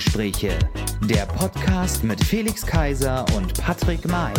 [0.00, 0.58] Regenbogengespräche,
[1.02, 4.32] der Podcast mit Felix Kaiser und Patrick May.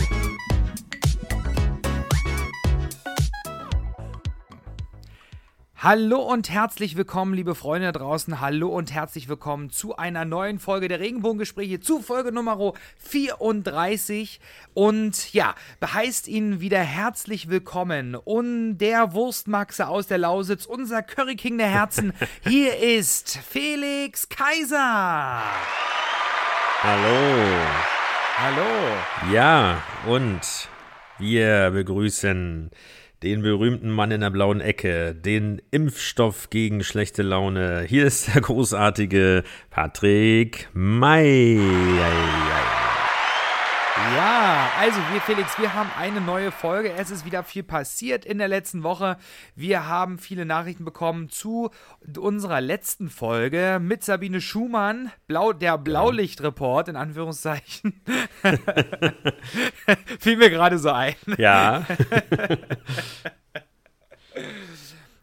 [5.83, 8.39] Hallo und herzlich willkommen, liebe Freunde da draußen.
[8.39, 14.39] Hallo und herzlich willkommen zu einer neuen Folge der Regenbogengespräche, zu Folge Nummer 34.
[14.75, 18.13] Und ja, beheißt Ihnen wieder herzlich willkommen.
[18.13, 22.13] Und der Wurstmaxe aus der Lausitz, unser Curry King der Herzen.
[22.47, 25.41] Hier ist Felix Kaiser.
[26.83, 27.57] Hallo.
[28.37, 29.33] Hallo.
[29.33, 30.41] Ja, und
[31.17, 32.69] wir begrüßen
[33.23, 37.85] den berühmten Mann in der blauen Ecke, den Impfstoff gegen schlechte Laune.
[37.87, 41.59] Hier ist der großartige Patrick May.
[43.97, 46.93] Ja, also wir Felix, wir haben eine neue Folge.
[46.93, 49.17] Es ist wieder viel passiert in der letzten Woche.
[49.55, 51.71] Wir haben viele Nachrichten bekommen zu
[52.17, 58.01] unserer letzten Folge mit Sabine Schumann, Blau, der Blaulichtreport in Anführungszeichen.
[60.19, 61.15] Fiel mir gerade so ein.
[61.37, 61.85] Ja.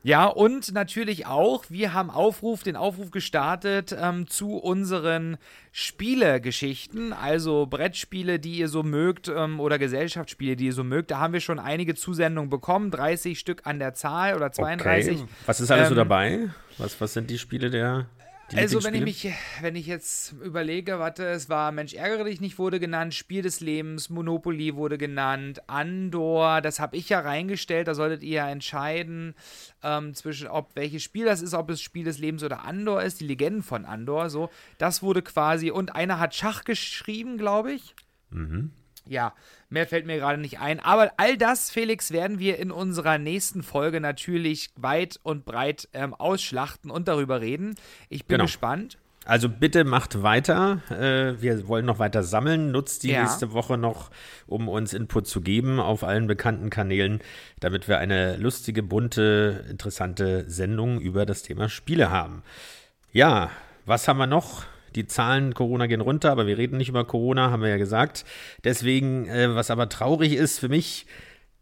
[0.05, 5.39] Ja, und natürlich auch, wir haben Aufruf, den Aufruf gestartet ähm, zu unseren
[5.73, 11.11] Spielegeschichten, also Brettspiele, die ihr so mögt ähm, oder Gesellschaftsspiele, die ihr so mögt.
[11.11, 15.23] Da haben wir schon einige Zusendungen bekommen, 30 Stück an der Zahl oder 32.
[15.23, 15.29] Okay.
[15.47, 16.49] Was ist alles Ähm, so dabei?
[16.79, 18.07] Was, was sind die Spiele der?
[18.55, 22.59] Also wenn ich mich, wenn ich jetzt überlege, warte, es war Mensch ärgere dich nicht
[22.59, 27.95] wurde genannt, Spiel des Lebens, Monopoly wurde genannt, Andor, das habe ich ja reingestellt, da
[27.95, 29.35] solltet ihr ja entscheiden
[29.83, 33.21] ähm, zwischen, ob welches Spiel das ist, ob es Spiel des Lebens oder Andor ist,
[33.21, 37.95] die Legenden von Andor, so, das wurde quasi, und einer hat Schach geschrieben, glaube ich.
[38.31, 38.73] Mhm.
[39.07, 39.35] Ja,
[39.69, 40.81] mehr fällt mir gerade nicht ein.
[40.81, 46.15] Aber all das, Felix, werden wir in unserer nächsten Folge natürlich weit und breit ähm,
[46.15, 47.75] ausschlachten und darüber reden.
[48.09, 48.45] Ich bin Genau.
[48.45, 48.99] gespannt.
[49.25, 50.81] Also bitte macht weiter.
[50.91, 52.71] Äh, wir wollen noch weiter sammeln.
[52.71, 53.21] Nutzt die Ja.
[53.23, 54.11] nächste Woche noch,
[54.47, 57.21] um uns Input zu geben auf allen bekannten Kanälen,
[57.61, 62.43] damit wir eine lustige, bunte, interessante Sendung über das Thema Spiele haben.
[63.13, 63.51] Ja,
[63.85, 64.65] was haben wir noch?
[64.95, 68.25] Die Zahlen Corona gehen runter, aber wir reden nicht über Corona, haben wir ja gesagt.
[68.65, 71.07] Deswegen, äh, was aber traurig ist für mich,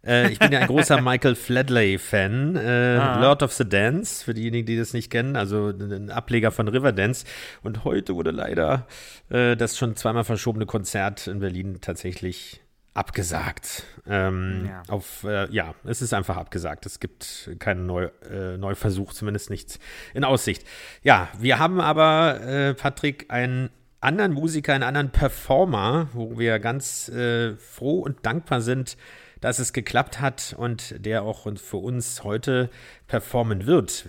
[0.06, 2.56] äh, ich bin ja ein großer Michael Fladley-Fan.
[2.56, 3.20] Äh, Ah.
[3.20, 7.24] Lord of the Dance, für diejenigen, die das nicht kennen, also ein Ableger von Riverdance.
[7.62, 8.86] Und heute wurde leider
[9.30, 12.60] äh, das schon zweimal verschobene Konzert in Berlin tatsächlich
[12.96, 13.84] abgesagt.
[14.08, 14.82] Ähm, Ja.
[14.88, 16.86] Auf, äh, ja, es ist einfach abgesagt.
[16.86, 19.78] Es gibt keinen Neu, äh, Neuversuch, zumindest nichts
[20.14, 20.64] in Aussicht.
[21.02, 23.70] Ja, wir haben aber, äh, Patrick, einen
[24.00, 28.96] anderen Musiker, einen anderen Performer, wo wir ganz äh, froh und dankbar sind,
[29.40, 32.70] dass es geklappt hat und der auch für uns heute
[33.06, 34.08] performen wird.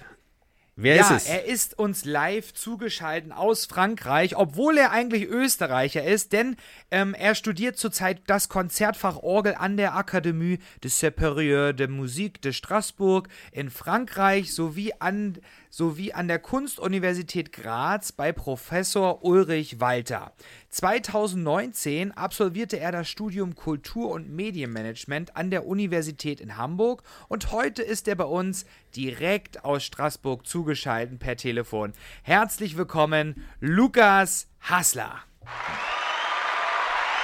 [0.80, 1.30] Wer ja, ist es?
[1.30, 6.56] er ist uns live zugeschaltet aus Frankreich, obwohl er eigentlich Österreicher ist, denn
[6.92, 12.54] ähm, er studiert zurzeit das Konzertfach Orgel an der Akademie des Supérieur de Musique de
[12.54, 15.40] Strasbourg in Frankreich sowie an,
[15.70, 20.32] sowie an der Kunstuniversität Graz bei Professor Ulrich Walter.
[20.70, 27.84] 2019 absolvierte er das Studium Kultur- und Medienmanagement an der Universität in Hamburg und heute
[27.84, 31.94] ist er bei uns direkt aus Straßburg zugeschaltet per Telefon.
[32.24, 35.22] Herzlich willkommen, Lukas Hassler.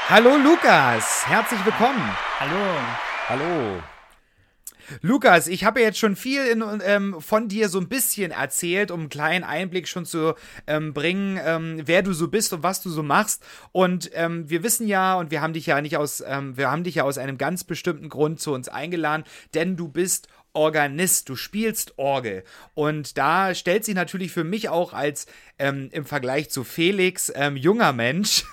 [0.10, 2.12] Hallo Lukas, herzlich willkommen.
[2.40, 2.78] Hallo.
[3.30, 3.84] Hallo.
[5.02, 9.02] Lukas, ich habe jetzt schon viel in, ähm, von dir so ein bisschen erzählt, um
[9.02, 10.34] einen kleinen Einblick schon zu
[10.68, 13.44] ähm, bringen, ähm, wer du so bist und was du so machst.
[13.72, 16.84] Und ähm, wir wissen ja, und wir haben dich ja nicht aus, ähm, wir haben
[16.84, 21.36] dich ja aus einem ganz bestimmten Grund zu uns eingeladen, denn du bist Organist, du
[21.36, 22.44] spielst Orgel.
[22.76, 25.26] Und da stellt sich natürlich für mich auch als
[25.60, 28.46] ähm, im Vergleich zu Felix ähm, junger Mensch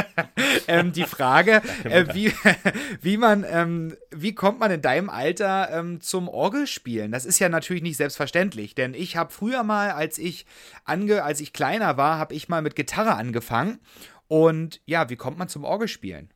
[0.68, 2.32] ähm, die Frage, äh, wie,
[3.02, 7.12] wie man, ähm, wie kommt man in deinem Alter ähm, zum Orgelspielen?
[7.12, 10.46] Das ist ja natürlich nicht selbstverständlich, denn ich habe früher mal, als ich
[10.84, 13.80] ange, als ich kleiner war, habe ich mal mit Gitarre angefangen.
[14.28, 16.30] Und ja, wie kommt man zum Orgelspielen?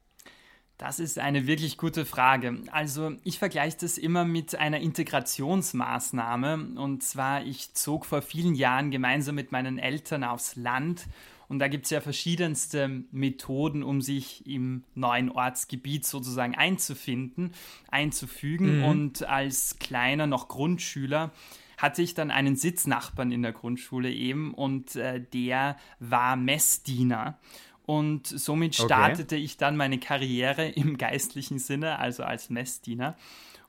[0.82, 2.58] Das ist eine wirklich gute Frage.
[2.72, 6.70] Also ich vergleiche das immer mit einer Integrationsmaßnahme.
[6.74, 11.06] Und zwar, ich zog vor vielen Jahren gemeinsam mit meinen Eltern aufs Land.
[11.46, 17.52] Und da gibt es ja verschiedenste Methoden, um sich im neuen Ortsgebiet sozusagen einzufinden,
[17.88, 18.82] einzufügen.
[18.82, 21.30] Und als kleiner noch Grundschüler
[21.78, 27.38] hatte ich dann einen Sitznachbarn in der Grundschule eben und äh, der war Messdiener.
[27.84, 28.84] Und somit Okay.
[28.84, 33.16] startete ich dann meine Karriere im geistlichen Sinne, also als Messdiener.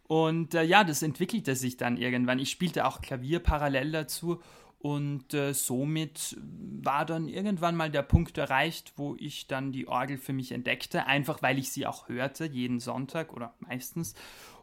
[0.08, 2.40] Und äh, ja, das entwickelte sich dann irgendwann.
[2.40, 4.42] Ich spielte auch Klavier parallel dazu.
[4.80, 10.18] Und äh, somit war dann irgendwann mal der Punkt erreicht, wo ich dann die Orgel
[10.18, 14.14] für mich entdeckte, einfach weil ich sie auch hörte, jeden Sonntag oder meistens.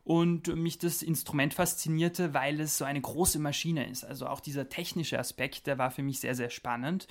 [0.04, 4.04] Und mich das Instrument faszinierte, weil es so eine große Maschine ist.
[4.04, 7.06] Also auch dieser technische Aspekt, der war für mich sehr, sehr spannend.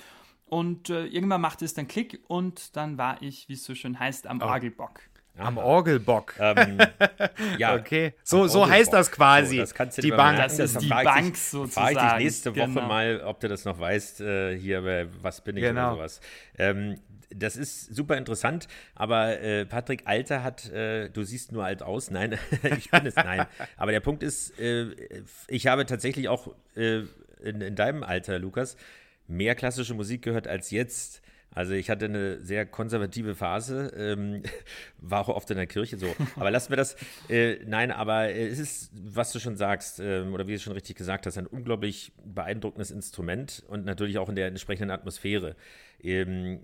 [0.50, 4.00] Und äh, irgendwann machte es dann Klick und dann war ich, wie es so schön
[4.00, 4.46] heißt, am oh.
[4.46, 5.00] Orgelbock.
[5.38, 6.34] Am Orgelbock.
[6.40, 6.80] Ähm,
[7.58, 8.14] ja, okay.
[8.24, 9.56] So, so heißt das quasi.
[9.56, 10.38] So, das kannst du die Bank.
[10.38, 11.96] Das, das ist die Bank ich, sozusagen.
[11.96, 12.88] Frage ich dich nächste Woche genau.
[12.88, 15.94] mal, ob du das noch weißt, äh, hier bei Was bin ich genau.
[15.94, 16.22] oder sowas.
[16.58, 17.00] Ähm,
[17.34, 22.10] das ist super interessant, aber äh, Patrick Alter hat, äh, du siehst nur alt aus,
[22.10, 22.40] nein,
[22.78, 23.46] ich bin es, nein.
[23.78, 24.88] Aber der Punkt ist, äh,
[25.48, 27.04] ich habe tatsächlich auch äh,
[27.44, 28.78] in, in deinem Alter, Lukas,
[29.30, 31.22] mehr klassische Musik gehört als jetzt.
[31.52, 34.44] Also ich hatte eine sehr konservative Phase, ähm,
[35.00, 36.14] war auch oft in der Kirche so.
[36.36, 36.96] Aber lassen wir das.
[37.28, 40.96] Äh, nein, aber es ist, was du schon sagst, äh, oder wie du schon richtig
[40.96, 45.56] gesagt hast, ein unglaublich beeindruckendes Instrument und natürlich auch in der entsprechenden Atmosphäre.
[46.02, 46.60] Ähm,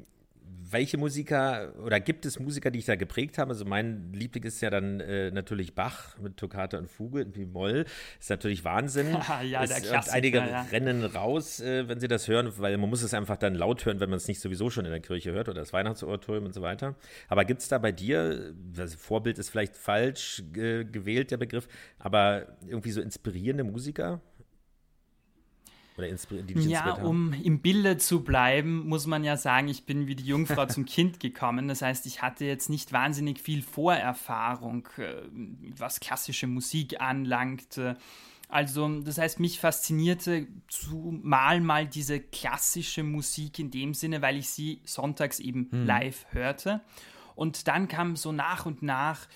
[0.72, 3.52] welche Musiker oder gibt es Musiker, die ich da geprägt habe?
[3.52, 7.86] Also mein Liebling ist ja dann äh, natürlich Bach mit Toccata und Fuge in Moll.
[8.20, 9.18] Ist natürlich Wahnsinn.
[9.44, 10.62] ja, es, der Klassiker, einige ja.
[10.72, 14.00] rennen raus, äh, wenn sie das hören, weil man muss es einfach dann laut hören,
[14.00, 16.62] wenn man es nicht sowieso schon in der Kirche hört oder das Weihnachtsoratorium und so
[16.62, 16.96] weiter.
[17.28, 21.68] Aber gibt es da bei dir, das Vorbild ist vielleicht falsch äh, gewählt, der Begriff,
[22.00, 24.22] aber irgendwie so inspirierende Musiker?
[25.98, 30.08] Oder die dich ja, um im Bilde zu bleiben, muss man ja sagen, ich bin
[30.08, 31.68] wie die Jungfrau zum Kind gekommen.
[31.68, 35.22] Das heißt, ich hatte jetzt nicht wahnsinnig viel Vorerfahrung, äh,
[35.78, 37.80] was klassische Musik anlangt.
[38.48, 44.50] Also, das heißt, mich faszinierte zumal mal diese klassische Musik in dem Sinne, weil ich
[44.50, 45.86] sie sonntags eben hm.
[45.86, 46.82] live hörte.
[47.36, 49.28] Und dann kam so nach und nach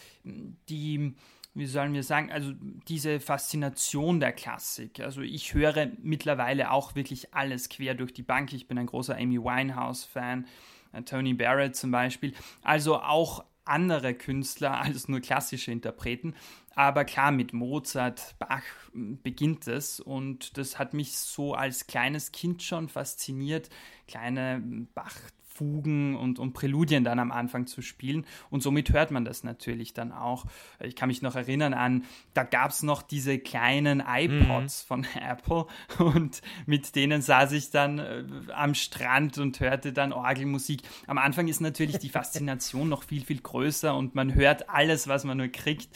[0.69, 1.15] die
[1.53, 2.53] wie sollen wir sagen, also
[2.87, 4.99] diese Faszination der Klassik.
[4.99, 8.53] Also ich höre mittlerweile auch wirklich alles quer durch die Bank.
[8.53, 10.47] Ich bin ein großer Amy Winehouse-Fan,
[10.93, 12.33] äh, Tony Barrett zum Beispiel.
[12.61, 16.35] Also auch andere Künstler als nur klassische Interpreten.
[16.75, 18.63] Aber klar, mit Mozart, Bach
[18.93, 23.69] beginnt es und das hat mich so als kleines Kind schon fasziniert.
[24.07, 25.17] Kleine Bach
[25.59, 28.25] Fugen und, und Präludien dann am Anfang zu spielen.
[28.49, 30.45] Und somit hört man das natürlich dann auch.
[30.79, 34.87] Ich kann mich noch erinnern an, da gab es noch diese kleinen iPods mhm.
[34.87, 35.65] von Apple
[35.97, 38.23] und mit denen saß ich dann äh,
[38.53, 40.81] am Strand und hörte dann Orgelmusik.
[41.07, 45.25] Am Anfang ist natürlich die Faszination noch viel, viel größer und man hört alles, was
[45.25, 45.89] man nur kriegt.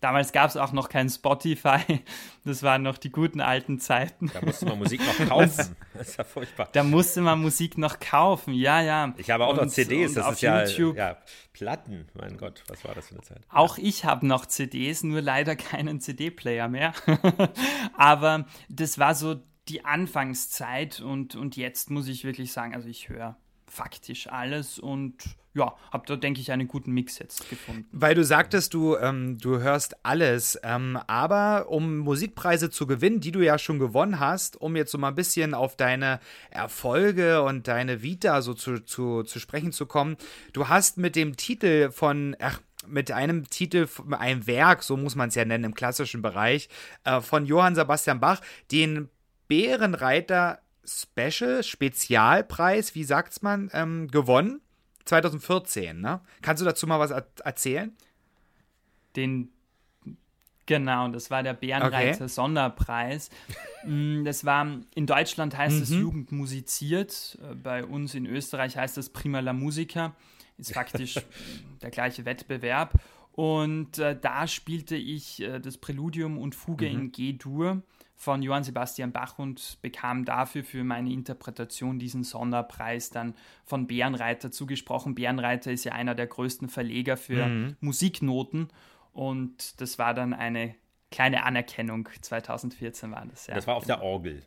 [0.00, 2.00] Damals gab es auch noch kein Spotify.
[2.44, 4.30] Das waren noch die guten alten Zeiten.
[4.32, 5.76] Da musste man Musik noch kaufen.
[5.92, 6.68] Das ist ja furchtbar.
[6.72, 9.09] Da musste man Musik noch kaufen, ja, ja.
[9.18, 11.16] Ich habe auch und, noch CDs, das ist ja, ja,
[11.52, 12.08] Platten.
[12.14, 13.40] Mein Gott, was war das für eine Zeit?
[13.48, 16.92] Auch ich habe noch CDs, nur leider keinen CD-Player mehr.
[17.96, 19.36] Aber das war so
[19.68, 23.36] die Anfangszeit und, und jetzt muss ich wirklich sagen, also ich höre
[23.70, 25.14] faktisch alles und
[25.52, 27.86] ja, habe da, denke ich, einen guten Mix jetzt gefunden.
[27.90, 33.32] Weil du sagtest, du, ähm, du hörst alles, ähm, aber um Musikpreise zu gewinnen, die
[33.32, 37.66] du ja schon gewonnen hast, um jetzt so mal ein bisschen auf deine Erfolge und
[37.66, 40.16] deine Vita so zu, zu, zu sprechen zu kommen,
[40.52, 45.28] du hast mit dem Titel von, ach, mit einem Titel, einem Werk, so muss man
[45.28, 46.68] es ja nennen im klassischen Bereich,
[47.04, 48.40] äh, von Johann Sebastian Bach,
[48.70, 49.08] den
[49.48, 54.60] Bärenreiter Special, Spezialpreis, wie sagt's man, ähm, gewonnen.
[55.04, 56.20] 2014, ne?
[56.42, 57.96] Kannst du dazu mal was erzählen?
[59.16, 59.50] Den
[60.70, 62.28] Genau, das war der Bärenreiter okay.
[62.28, 63.28] Sonderpreis.
[63.84, 65.82] Mm, das war in Deutschland heißt mhm.
[65.82, 70.14] es Jugend musiziert, äh, bei uns in Österreich heißt es Prima la Musica.
[70.58, 71.18] Ist faktisch
[71.82, 72.92] der gleiche Wettbewerb.
[73.32, 77.00] Und äh, da spielte ich äh, das Präludium und Fuge mhm.
[77.00, 77.82] in G-Dur
[78.20, 83.32] von Johann Sebastian Bach und bekam dafür für meine Interpretation diesen Sonderpreis dann
[83.64, 85.14] von Bärenreiter zugesprochen.
[85.14, 87.76] Bärenreiter ist ja einer der größten Verleger für mhm.
[87.80, 88.68] Musiknoten
[89.14, 90.74] und das war dann eine
[91.10, 92.10] kleine Anerkennung.
[92.20, 93.54] 2014 war das, ja.
[93.54, 94.42] Das war auf der Orgel.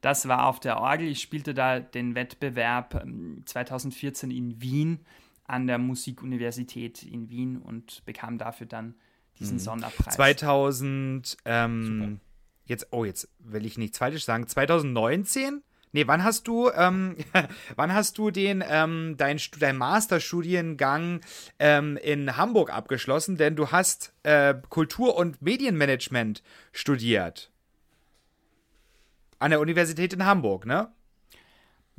[0.00, 1.06] Das war auf der Orgel.
[1.06, 3.06] Ich spielte da den Wettbewerb
[3.44, 5.06] 2014 ähm, in Wien
[5.44, 8.96] an der Musikuniversität in Wien und bekam dafür dann
[9.38, 9.60] diesen mhm.
[9.60, 10.14] Sonderpreis.
[10.14, 12.20] 2000, ähm,
[12.66, 15.62] jetzt, oh, jetzt will ich nichts Falsches sagen, 2019?
[15.92, 17.16] Nee, wann hast du, ähm,
[17.76, 21.20] wann hast du den, ähm, dein, dein Masterstudiengang
[21.58, 23.36] ähm, in Hamburg abgeschlossen?
[23.36, 26.42] Denn du hast äh, Kultur- und Medienmanagement
[26.72, 27.50] studiert.
[29.38, 30.92] An der Universität in Hamburg, ne?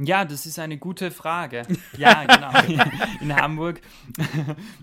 [0.02, 1.64] Ja, das ist eine gute Frage.
[1.98, 2.84] Ja, genau.
[3.22, 3.82] In Hamburg.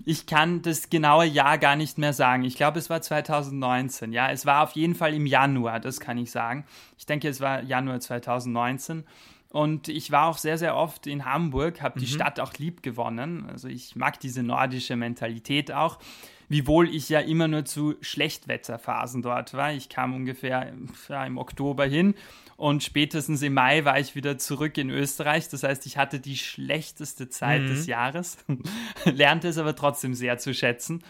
[0.05, 2.43] Ich kann das genaue Jahr gar nicht mehr sagen.
[2.43, 4.13] Ich glaube, es war 2019.
[4.13, 6.65] Ja, es war auf jeden Fall im Januar, das kann ich sagen.
[6.99, 9.05] Ich denke, es war Januar 2019.
[9.49, 12.11] Und ich war auch sehr, sehr oft in Hamburg, habe die mhm.
[12.11, 13.47] Stadt auch lieb gewonnen.
[13.49, 15.97] Also ich mag diese nordische Mentalität auch.
[16.49, 19.73] Wiewohl ich ja immer nur zu Schlechtwetterphasen dort war.
[19.73, 20.71] Ich kam ungefähr
[21.09, 22.15] ja, im Oktober hin
[22.57, 25.47] und spätestens im Mai war ich wieder zurück in Österreich.
[25.47, 27.67] Das heißt, ich hatte die schlechteste Zeit mhm.
[27.67, 28.37] des Jahres,
[29.05, 31.03] lernte es aber trotzdem sehr zu schätzen.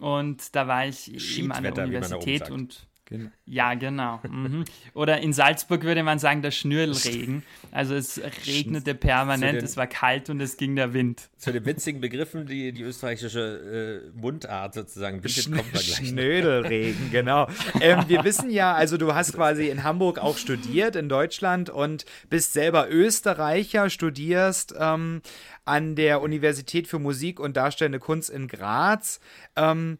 [0.00, 4.20] Und da war ich eben an der Universität und Gen ja, genau.
[4.28, 4.64] Mhm.
[4.92, 7.42] Oder in Salzburg würde man sagen, der Schnürlregen.
[7.70, 11.30] Also es regnete permanent, den, es war kalt und es ging der Wind.
[11.38, 16.08] Zu den witzigen Begriffen, die, die österreichische äh, Mundart sozusagen Schn kommt man gleich.
[16.08, 17.48] Schnödelregen, genau.
[17.80, 22.04] ähm, wir wissen ja, also du hast quasi in Hamburg auch studiert, in Deutschland und
[22.28, 25.22] bist selber Österreicher, studierst ähm,
[25.64, 29.20] an der Universität für Musik und Darstellende Kunst in Graz.
[29.56, 29.98] Ähm,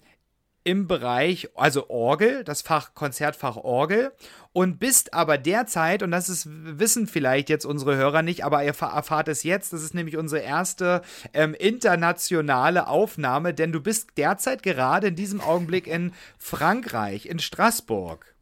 [0.69, 4.13] im Bereich, also Orgel, das Fach Konzertfach Orgel
[4.53, 8.75] und bist aber derzeit, und das ist, wissen vielleicht jetzt unsere Hörer nicht, aber ihr
[8.79, 11.01] erfahrt es jetzt, das ist nämlich unsere erste
[11.33, 18.35] ähm, internationale Aufnahme, denn du bist derzeit gerade in diesem Augenblick in Frankreich, in Straßburg.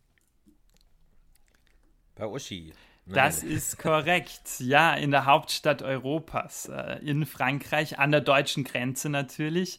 [2.16, 2.72] Bei Uschi.
[3.08, 4.58] Das ist korrekt.
[4.58, 9.78] Ja, in der Hauptstadt Europas, äh, in Frankreich, an der deutschen Grenze natürlich.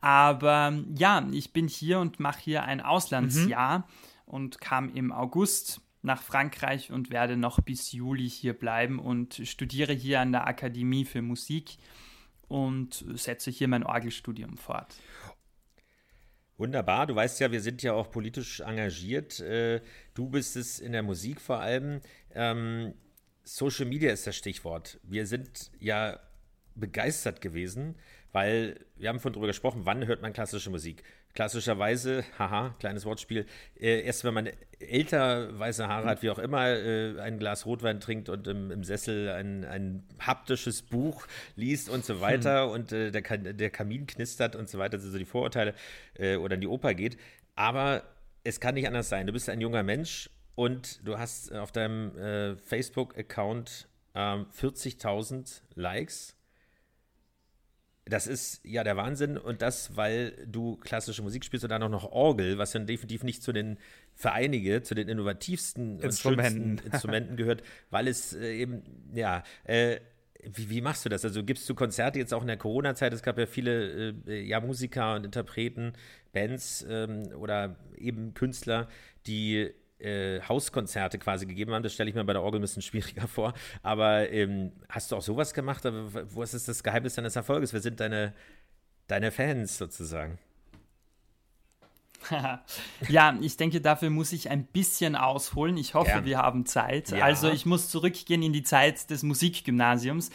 [0.00, 3.84] Aber ja, ich bin hier und mache hier ein Auslandsjahr mhm.
[4.26, 9.92] und kam im August nach Frankreich und werde noch bis Juli hier bleiben und studiere
[9.92, 11.76] hier an der Akademie für Musik
[12.46, 14.94] und setze hier mein Orgelstudium fort.
[16.56, 17.06] Wunderbar.
[17.06, 19.38] Du weißt ja, wir sind ja auch politisch engagiert.
[19.40, 19.80] Äh,
[20.14, 22.00] du bist es in der Musik vor allem.
[22.34, 22.94] Ähm,
[23.44, 24.98] Social Media ist das Stichwort.
[25.02, 26.18] Wir sind ja
[26.74, 27.96] begeistert gewesen
[28.32, 31.02] weil wir haben von drüber gesprochen, wann hört man klassische Musik?
[31.34, 33.46] Klassischerweise, haha, kleines Wortspiel,
[33.78, 34.48] äh, erst wenn man
[34.80, 38.84] älter weiße Haare hat, wie auch immer, äh, ein Glas Rotwein trinkt und im, im
[38.84, 42.70] Sessel ein, ein, haptisches Buch liest und so weiter hm.
[42.72, 45.74] und äh, der, der, Kamin knistert und so weiter, das sind so die Vorurteile,
[46.18, 47.16] äh, oder in die Oper geht.
[47.54, 48.02] Aber
[48.44, 49.26] es kann nicht anders sein.
[49.26, 55.44] Du bist ein junger Mensch und du hast auf deinem äh, Facebook-Account 40.000 ähm,
[55.74, 56.37] Likes
[58.08, 61.88] das ist ja der Wahnsinn und das, weil du klassische Musik spielst und dann auch
[61.88, 63.78] noch Orgel, was dann definitiv nicht zu den
[64.14, 68.82] Vereinige, zu den innovativsten Instrumenten, Instrumenten gehört, weil es äh, eben,
[69.14, 70.00] ja, äh,
[70.42, 71.24] wie, wie, machst du das?
[71.24, 73.12] Also gibst du Konzerte jetzt auch in der Corona-Zeit?
[73.12, 75.92] Es gab ja viele äh, ja, Musiker und Interpreten,
[76.32, 78.88] Bands ähm, oder eben Künstler,
[79.26, 79.70] die
[80.00, 81.82] äh, Hauskonzerte quasi gegeben haben.
[81.82, 83.54] Das stelle ich mir bei der Orgel ein bisschen schwieriger vor.
[83.82, 85.82] Aber ähm, hast du auch sowas gemacht?
[85.84, 87.72] Wo ist das Geheimnis deines Erfolges?
[87.72, 88.34] Wer sind deine,
[89.06, 90.38] deine Fans sozusagen?
[93.08, 95.76] ja, ich denke, dafür muss ich ein bisschen ausholen.
[95.76, 96.24] Ich hoffe, Gern.
[96.24, 97.10] wir haben Zeit.
[97.10, 97.24] Ja.
[97.24, 100.30] Also ich muss zurückgehen in die Zeit des Musikgymnasiums.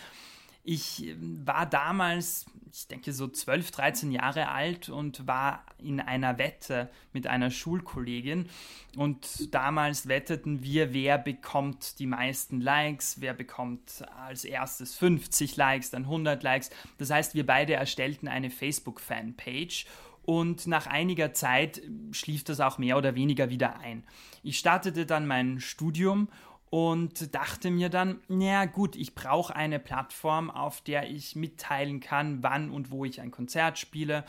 [0.66, 6.38] Ich ähm, war damals, ich denke so 12, 13 Jahre alt und war in einer
[6.38, 8.48] Wette mit einer Schulkollegin.
[8.96, 15.92] Und damals wetteten wir, wer bekommt die meisten Likes, wer bekommt als erstes 50 Likes,
[15.92, 16.70] dann 100 Likes.
[16.98, 19.86] Das heißt, wir beide erstellten eine Facebook-Fanpage
[20.26, 24.06] und nach einiger Zeit schlief das auch mehr oder weniger wieder ein.
[24.42, 26.30] Ich startete dann mein Studium
[26.74, 32.42] und dachte mir dann, ja gut, ich brauche eine Plattform, auf der ich mitteilen kann,
[32.42, 34.26] wann und wo ich ein Konzert spiele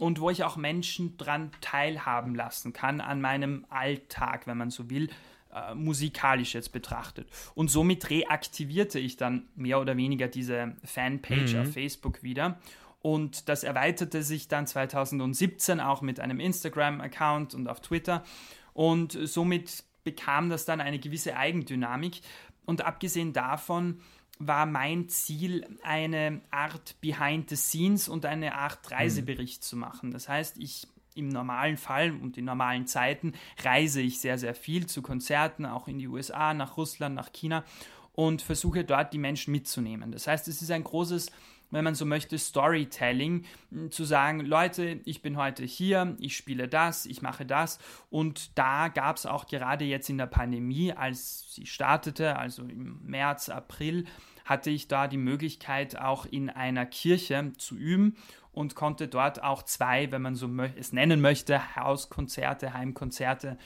[0.00, 4.90] und wo ich auch Menschen dran teilhaben lassen kann an meinem Alltag, wenn man so
[4.90, 5.10] will,
[5.54, 7.28] äh, musikalisch jetzt betrachtet.
[7.54, 11.60] Und somit reaktivierte ich dann mehr oder weniger diese Fanpage mhm.
[11.60, 12.58] auf Facebook wieder.
[13.00, 18.24] Und das erweiterte sich dann 2017 auch mit einem Instagram-Account und auf Twitter.
[18.72, 22.20] Und somit bekam das dann eine gewisse Eigendynamik.
[22.64, 24.00] Und abgesehen davon
[24.38, 29.64] war mein Ziel, eine Art Behind the Scenes und eine Art Reisebericht mhm.
[29.64, 30.10] zu machen.
[30.12, 33.32] Das heißt, ich im normalen Fall und in normalen Zeiten
[33.62, 37.64] reise ich sehr, sehr viel zu Konzerten, auch in die USA, nach Russland, nach China
[38.12, 40.12] und versuche dort die Menschen mitzunehmen.
[40.12, 41.32] Das heißt, es ist ein großes
[41.70, 43.44] wenn man so möchte, Storytelling,
[43.90, 47.78] zu sagen, Leute, ich bin heute hier, ich spiele das, ich mache das.
[48.10, 53.00] Und da gab es auch gerade jetzt in der Pandemie, als sie startete, also im
[53.04, 54.04] März, April,
[54.44, 58.16] hatte ich da die Möglichkeit, auch in einer Kirche zu üben
[58.52, 63.58] und konnte dort auch zwei, wenn man so es nennen möchte, Hauskonzerte, Heimkonzerte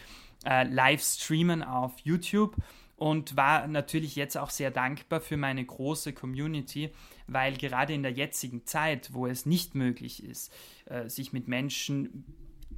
[0.45, 2.57] äh, live streamen auf YouTube.
[3.01, 6.91] und war natürlich jetzt auch sehr dankbar für meine große Community,
[7.33, 10.53] weil gerade in der jetzigen Zeit, wo es nicht möglich ist,
[10.87, 12.25] äh, sich mit Menschen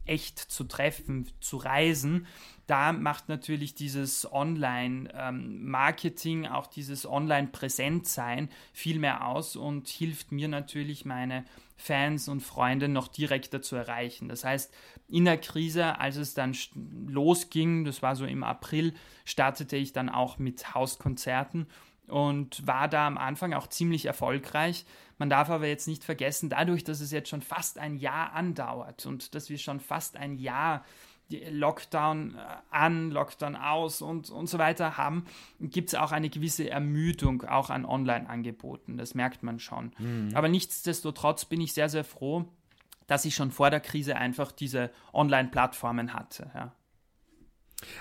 [0.05, 2.27] echt zu treffen, zu reisen,
[2.67, 10.49] da macht natürlich dieses Online-Marketing, ähm, auch dieses Online-Präsentsein viel mehr aus und hilft mir
[10.49, 11.45] natürlich, meine
[11.77, 14.29] Fans und Freunde noch direkter zu erreichen.
[14.29, 14.73] Das heißt,
[15.09, 16.57] in der Krise, als es dann
[17.09, 18.95] losging, das war so im April,
[19.25, 21.67] startete ich dann auch mit Hauskonzerten
[22.13, 24.85] und war da am Anfang auch ziemlich erfolgreich.
[25.17, 29.07] Man darf aber jetzt nicht vergessen, dadurch, dass es jetzt schon fast ein Jahr andauert
[29.07, 30.85] und dass wir schon fast ein Jahr
[31.31, 32.39] Lockdown äh,
[32.71, 35.25] an, Lockdown aus und, und so weiter haben,
[35.59, 38.99] gibt es auch eine gewisse Ermüdung auch an Online-Angeboten.
[38.99, 39.93] Das merkt man schon.
[39.99, 40.33] Mhm.
[40.35, 42.45] Aber nichtsdestotrotz bin ich sehr, sehr froh,
[43.07, 46.51] dass ich schon vor der Krise einfach diese Online-Plattformen hatte.
[46.55, 46.73] Ja.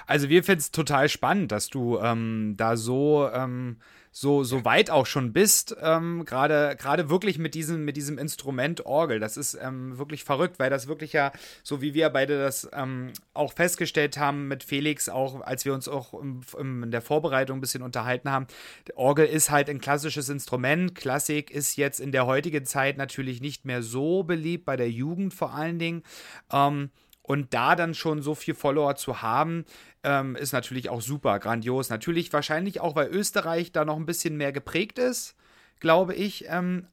[0.06, 3.78] Also wir finden es total spannend, dass du ähm, da so, ähm,
[4.12, 8.86] so, so weit auch schon bist, ähm, gerade gerade wirklich mit diesem, mit diesem Instrument
[8.86, 9.20] Orgel.
[9.20, 11.32] Das ist ähm, wirklich verrückt, weil das wirklich ja,
[11.64, 15.88] so wie wir beide das ähm, auch festgestellt haben mit Felix, auch als wir uns
[15.88, 18.48] auch im, im, in der Vorbereitung ein bisschen unterhalten haben,
[18.96, 20.94] Orgel ist halt ein klassisches Instrument.
[20.94, 25.34] Klassik ist jetzt in der heutigen Zeit natürlich nicht mehr so beliebt, bei der Jugend
[25.34, 26.04] vor allen Dingen.
[26.52, 26.90] Ähm,
[27.24, 29.66] und da dann schon so viel Follower zu haben,
[30.04, 31.90] ähm, ist natürlich auch super grandios.
[31.90, 35.36] Natürlich wahrscheinlich auch, weil Österreich da noch ein bisschen mehr geprägt ist,
[35.80, 36.46] glaube ich.
[36.48, 36.88] Ähm,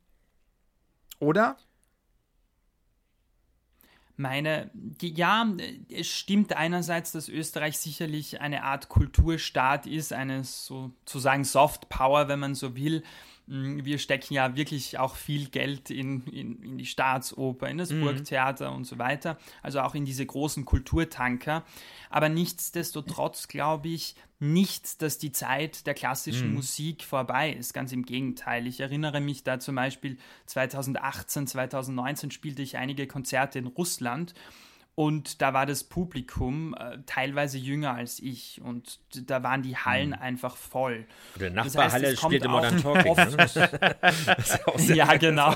[1.18, 1.56] oder?
[4.18, 4.70] meine,
[5.00, 5.49] ja,
[5.90, 12.40] es stimmt einerseits, dass Österreich sicherlich eine Art Kulturstaat ist, eine sozusagen Soft Power, wenn
[12.40, 13.04] man so will.
[13.48, 17.90] Mm, wir stecken ja wirklich auch viel Geld in, in, in die Staatsoper, in das
[17.90, 18.02] mhm.
[18.02, 21.64] Burgtheater und so weiter, also auch in diese großen Kulturtanker.
[22.11, 26.56] Aber nichtsdestotrotz glaube ich nicht, dass die Zeit der klassischen mhm.
[26.56, 27.72] Musik vorbei ist.
[27.72, 28.66] Ganz im Gegenteil.
[28.66, 34.34] Ich erinnere mich da zum Beispiel 2018, 2019 spielte ich einige Konzerte in Russland
[34.98, 38.98] und da war das Publikum äh, teilweise jünger als ich und
[39.30, 40.14] da waren die Hallen mhm.
[40.16, 41.06] einfach voll.
[41.38, 43.14] Der Nachbarhalle das heißt, spielte Modern Talking.
[43.14, 44.96] Ne?
[44.96, 45.54] ja, genau.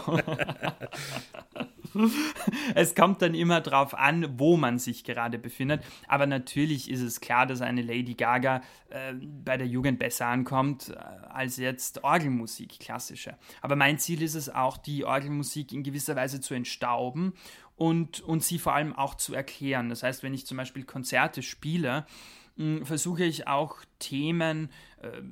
[2.75, 5.83] es kommt dann immer darauf an, wo man sich gerade befindet.
[6.09, 10.91] Aber natürlich ist es klar, dass eine Lady Gaga äh, bei der Jugend besser ankommt
[10.91, 10.95] äh,
[11.31, 13.37] als jetzt Orgelmusik, klassische.
[13.61, 17.35] Aber mein Ziel ist es auch, die Orgelmusik in gewisser Weise zu entstauben
[17.83, 19.89] und, und sie vor allem auch zu erklären.
[19.89, 22.07] Das heißt, wenn ich zum Beispiel Konzerte spiele,
[22.85, 25.23] versuche ich auch Themen äh,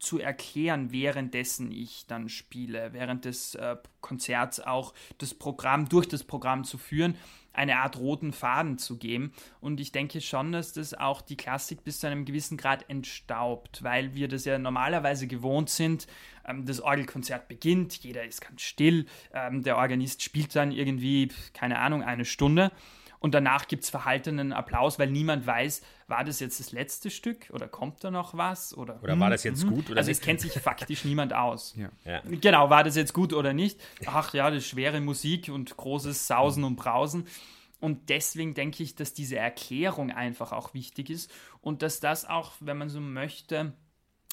[0.00, 6.24] zu erklären, währenddessen ich dann spiele, während des äh, Konzerts auch das Programm durch das
[6.24, 7.16] Programm zu führen,
[7.54, 9.32] eine Art roten Faden zu geben.
[9.60, 13.82] Und ich denke schon, dass das auch die Klassik bis zu einem gewissen Grad entstaubt,
[13.82, 16.06] weil wir das ja normalerweise gewohnt sind.
[16.46, 21.78] Ähm, das Orgelkonzert beginnt, jeder ist ganz still, ähm, der Organist spielt dann irgendwie, keine
[21.78, 22.70] Ahnung, eine Stunde
[23.24, 27.48] und danach gibt es verhaltenen Applaus, weil niemand weiß, war das jetzt das letzte Stück
[27.54, 28.76] oder kommt da noch was?
[28.76, 29.76] Oder, oder war das jetzt mhm.
[29.76, 29.88] gut?
[29.88, 31.74] Oder also es kennt sich faktisch niemand aus.
[31.74, 31.88] Ja.
[32.04, 32.20] Ja.
[32.28, 33.80] Genau, war das jetzt gut oder nicht?
[34.04, 37.26] Ach ja, das ist schwere Musik und großes Sausen und Brausen.
[37.80, 42.52] Und deswegen denke ich, dass diese Erklärung einfach auch wichtig ist und dass das auch,
[42.60, 43.72] wenn man so möchte,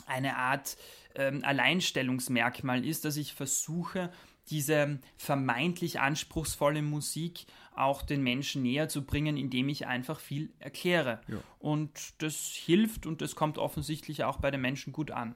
[0.06, 0.76] eine Art
[1.16, 4.12] ähm, Alleinstellungsmerkmal ist, dass ich versuche,
[4.50, 7.46] diese vermeintlich anspruchsvolle Musik
[7.76, 11.22] auch den Menschen näher zu bringen, indem ich einfach viel erkläre.
[11.28, 11.38] Ja.
[11.60, 15.36] Und das hilft und das kommt offensichtlich auch bei den Menschen gut an.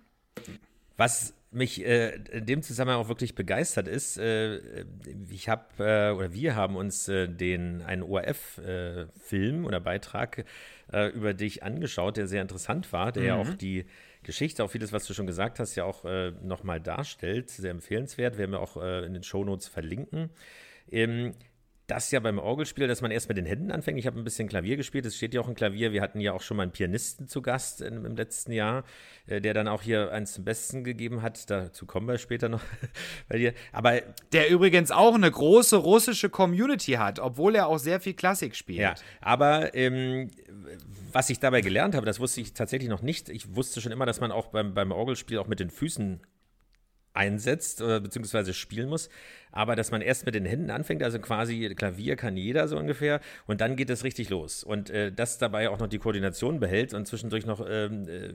[0.97, 4.85] Was mich äh, in dem Zusammenhang auch wirklich begeistert ist, äh,
[5.29, 10.45] ich habe äh, oder wir haben uns äh, den einen ORF-Film äh, oder Beitrag
[10.91, 13.27] äh, über dich angeschaut, der sehr interessant war, der mhm.
[13.27, 13.85] ja auch die
[14.23, 17.49] Geschichte, auch vieles, was du schon gesagt hast, ja auch äh, nochmal darstellt.
[17.49, 18.37] Sehr empfehlenswert.
[18.37, 20.31] Werden wir auch äh, in den Shownotes verlinken.
[20.91, 21.33] Ähm,
[21.87, 23.99] das ja beim Orgelspiel, dass man erst mit den Händen anfängt.
[23.99, 25.91] Ich habe ein bisschen Klavier gespielt, es steht ja auch ein Klavier.
[25.91, 28.83] Wir hatten ja auch schon mal einen Pianisten zu Gast in, im letzten Jahr,
[29.27, 31.49] äh, der dann auch hier eins zum Besten gegeben hat.
[31.49, 32.61] Dazu kommen wir später noch
[33.29, 33.53] bei dir.
[33.71, 38.55] Aber der übrigens auch eine große russische Community hat, obwohl er auch sehr viel Klassik
[38.55, 38.79] spielt.
[38.79, 40.31] Ja, aber ähm,
[41.11, 43.29] was ich dabei gelernt habe, das wusste ich tatsächlich noch nicht.
[43.29, 46.21] Ich wusste schon immer, dass man auch beim, beim Orgelspiel auch mit den Füßen
[47.15, 49.09] einsetzt oder beziehungsweise spielen muss,
[49.55, 53.21] aber dass man erst mit den Händen anfängt, also quasi Klavier kann jeder so ungefähr
[53.47, 54.63] und dann geht es richtig los.
[54.63, 58.33] Und äh, das dabei auch noch die Koordination behält und zwischendurch noch ähm, äh,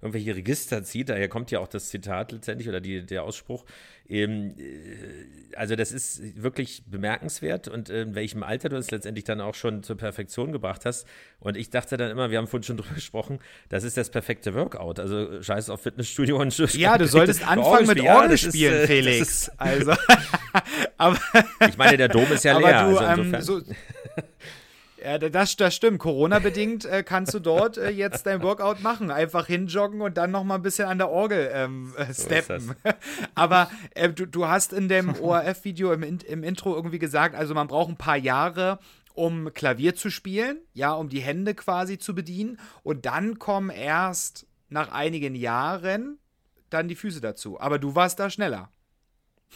[0.00, 3.66] irgendwelche Register zieht, daher kommt ja auch das Zitat letztendlich oder die, der Ausspruch.
[4.08, 9.42] Ähm, äh, also das ist wirklich bemerkenswert und in welchem Alter du es letztendlich dann
[9.42, 11.06] auch schon zur Perfektion gebracht hast.
[11.38, 14.54] Und ich dachte dann immer, wir haben vorhin schon drüber gesprochen, das ist das perfekte
[14.54, 19.28] Workout, also scheiß auf Fitnessstudio und Ja, du solltest anfangen mit Orgel spielen, ja, Felix.
[19.28, 19.92] Ist, also
[20.96, 21.18] aber
[21.68, 22.88] ich meine, der Dom ist ja leer.
[22.88, 23.60] Du, also ähm, so,
[25.06, 26.00] ja, das, das stimmt.
[26.00, 29.12] Corona-bedingt äh, kannst du dort äh, jetzt dein Workout machen.
[29.12, 32.60] Einfach hinjoggen und dann noch mal ein bisschen an der Orgel ähm, äh, steppen.
[32.60, 32.74] So
[33.36, 37.68] Aber äh, du, du hast in dem ORF-Video im, im Intro irgendwie gesagt, also man
[37.68, 38.80] braucht ein paar Jahre,
[39.14, 42.58] um Klavier zu spielen, ja, um die Hände quasi zu bedienen.
[42.82, 46.18] Und dann kommen erst nach einigen Jahren
[46.68, 47.60] dann die Füße dazu.
[47.60, 48.70] Aber du warst da schneller.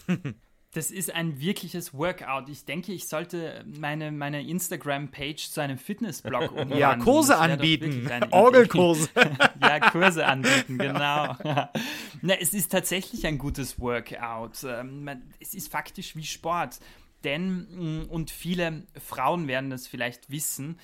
[0.72, 2.48] das ist ein wirkliches Workout.
[2.48, 6.78] Ich denke, ich sollte meine, meine Instagram-Page zu einem Fitnessblog umwandeln.
[6.78, 8.08] Ja, Kurse anbieten.
[8.30, 9.08] Orgelkurse.
[9.60, 11.36] ja, Kurse anbieten, genau.
[12.22, 14.62] Na, es ist tatsächlich ein gutes Workout.
[14.64, 16.78] Ähm, es ist faktisch wie Sport.
[17.24, 20.78] Denn, mm, und viele Frauen werden das vielleicht wissen,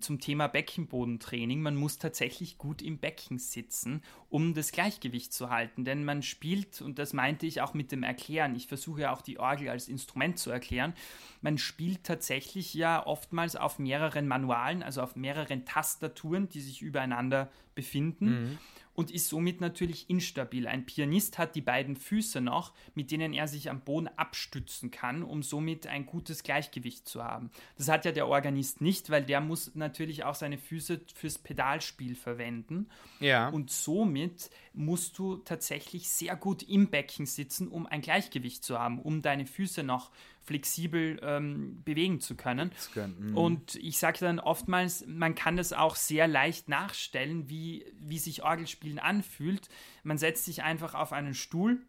[0.00, 5.84] zum Thema Beckenbodentraining, man muss tatsächlich gut im Becken sitzen, um das Gleichgewicht zu halten.
[5.84, 9.22] Denn man spielt, und das meinte ich auch mit dem Erklären, ich versuche ja auch
[9.22, 10.94] die Orgel als Instrument zu erklären,
[11.40, 17.50] man spielt tatsächlich ja oftmals auf mehreren Manualen, also auf mehreren Tastaturen, die sich übereinander
[17.74, 18.26] befinden.
[18.26, 18.58] Mhm
[18.96, 20.66] und ist somit natürlich instabil.
[20.66, 25.22] Ein Pianist hat die beiden Füße noch, mit denen er sich am Boden abstützen kann,
[25.22, 27.50] um somit ein gutes Gleichgewicht zu haben.
[27.76, 32.14] Das hat ja der Organist nicht, weil der muss natürlich auch seine Füße fürs Pedalspiel
[32.14, 32.88] verwenden.
[33.20, 33.50] Ja.
[33.50, 38.98] Und somit musst du tatsächlich sehr gut im Becken sitzen, um ein Gleichgewicht zu haben,
[38.98, 40.10] um deine Füße noch
[40.46, 42.70] flexibel ähm, bewegen zu können.
[43.18, 43.36] Mhm.
[43.36, 48.44] Und ich sage dann oftmals, man kann das auch sehr leicht nachstellen, wie, wie sich
[48.44, 49.68] Orgelspielen anfühlt.
[50.04, 51.80] Man setzt sich einfach auf einen Stuhl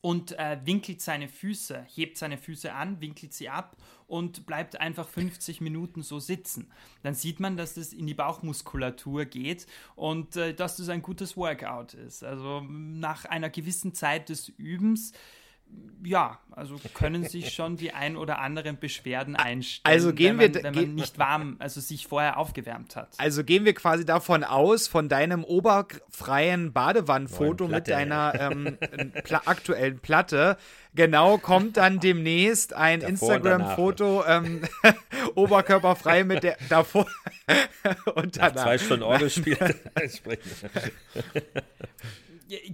[0.00, 5.08] und äh, winkelt seine Füße, hebt seine Füße an, winkelt sie ab und bleibt einfach
[5.08, 6.72] 50 Minuten so sitzen.
[7.02, 11.36] Dann sieht man, dass das in die Bauchmuskulatur geht und äh, dass das ein gutes
[11.36, 12.24] Workout ist.
[12.24, 15.12] Also nach einer gewissen Zeit des Übens
[16.04, 19.94] ja, also können sich schon die ein oder anderen Beschwerden einstellen.
[19.94, 23.14] Also gehen wenn man, wir, wenn man nicht warm, also sich vorher aufgewärmt hat.
[23.18, 28.78] Also gehen wir quasi davon aus, von deinem oberfreien Badewannenfoto mit deiner ähm,
[29.24, 30.56] pla aktuellen Platte,
[30.94, 34.62] genau kommt dann demnächst ein Instagram-Foto ähm,
[35.34, 37.06] oberkörperfrei mit der davor
[38.14, 38.54] und danach.
[38.54, 39.58] Nach zwei Stunden Orgelspiel.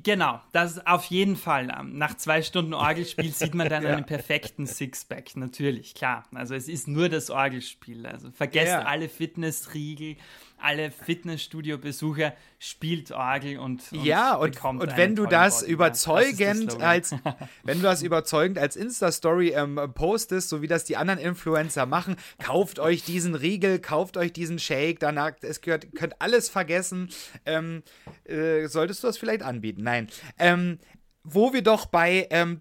[0.03, 1.75] Genau, das auf jeden Fall.
[1.77, 3.95] Ähm, nach zwei Stunden Orgelspiel sieht man dann ja.
[3.95, 6.25] einen perfekten Sixpack, natürlich, klar.
[6.33, 8.07] Also es ist nur das Orgelspiel.
[8.07, 8.83] Also vergesst ja.
[8.83, 10.17] alle Fitnessriegel,
[10.65, 16.81] alle Fitnessstudio-Besucher spielt Orgel und, und ja und, und wenn du das Body, überzeugend das
[16.81, 17.15] als
[17.65, 22.17] wenn du das überzeugend als Insta-Story ähm, postest, so wie das die anderen Influencer machen,
[22.43, 27.11] kauft euch diesen Riegel, kauft euch diesen Shake, danach es gehört, könnt alles vergessen.
[27.45, 27.83] Ähm,
[28.25, 29.83] äh, solltest du das vielleicht anbieten?
[29.83, 30.09] Nein.
[30.39, 30.79] Ähm,
[31.25, 32.61] wo wir doch bei ähm,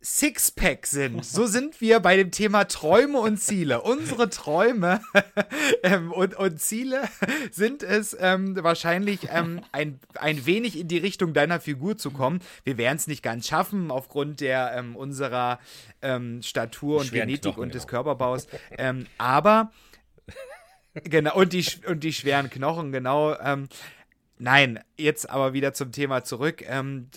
[0.00, 1.24] Sixpack sind.
[1.24, 3.82] So sind wir bei dem Thema Träume und Ziele.
[3.82, 5.00] Unsere Träume
[5.82, 7.08] ähm, und, und, Ziele
[7.50, 12.40] sind es ähm, wahrscheinlich ähm, ein, ein wenig in die Richtung deiner Figur zu kommen.
[12.62, 15.58] Wir werden es nicht ganz schaffen aufgrund der ähm, unserer
[16.00, 18.04] ähm, Statur und Genetik Knochen, und des genau.
[18.04, 18.46] Körperbaus.
[18.76, 19.72] Ähm, aber
[20.94, 23.36] genau und die und die schweren Knochen genau.
[24.40, 26.62] Nein, jetzt aber wieder zum Thema zurück.
[26.64, 27.08] Ähm,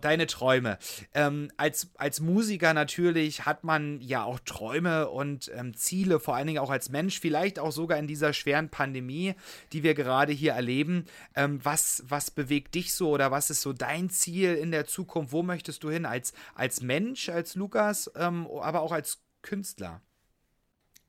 [0.00, 0.78] deine Träume.
[1.12, 6.46] Ähm, als, als Musiker natürlich hat man ja auch Träume und ähm, Ziele, vor allen
[6.46, 9.34] Dingen auch als Mensch, vielleicht auch sogar in dieser schweren Pandemie,
[9.72, 11.04] die wir gerade hier erleben.
[11.34, 15.32] Ähm, was, was bewegt dich so oder was ist so dein Ziel in der Zukunft?
[15.32, 20.00] Wo möchtest du hin als, als Mensch, als Lukas, ähm, aber auch als Künstler?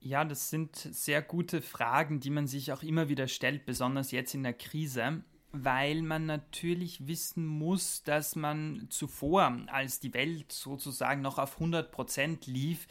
[0.02, 4.34] Ja, das sind sehr gute Fragen, die man sich auch immer wieder stellt, besonders jetzt
[4.34, 11.22] in der Krise weil man natürlich wissen muss, dass man zuvor, als die Welt sozusagen
[11.22, 12.88] noch auf 100 Prozent lief,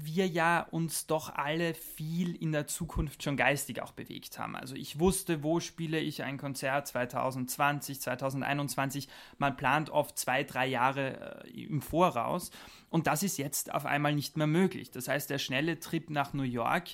[0.00, 4.56] wir ja uns doch alle viel in der Zukunft schon geistig auch bewegt haben.
[4.56, 9.08] Also ich wusste, wo spiele ich ein Konzert 2020, 2021.
[9.38, 12.50] Man plant oft zwei, drei Jahre äh, im Voraus.
[12.90, 14.90] Und das ist jetzt auf einmal nicht mehr möglich.
[14.90, 16.88] Das heißt, der schnelle Trip nach New York,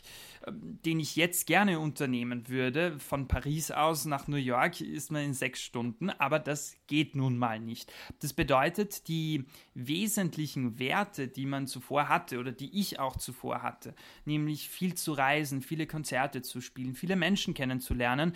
[0.47, 5.23] ähm, den ich jetzt gerne unternehmen würde, von Paris aus nach New York, ist man
[5.23, 7.93] in sechs Stunden, aber das geht nun mal nicht.
[8.21, 13.95] Das bedeutet, die wesentlichen Werte, die man zuvor hatte oder die ich auch zuvor hatte,
[14.25, 18.35] nämlich viel zu reisen, viele Konzerte zu spielen, viele Menschen kennenzulernen,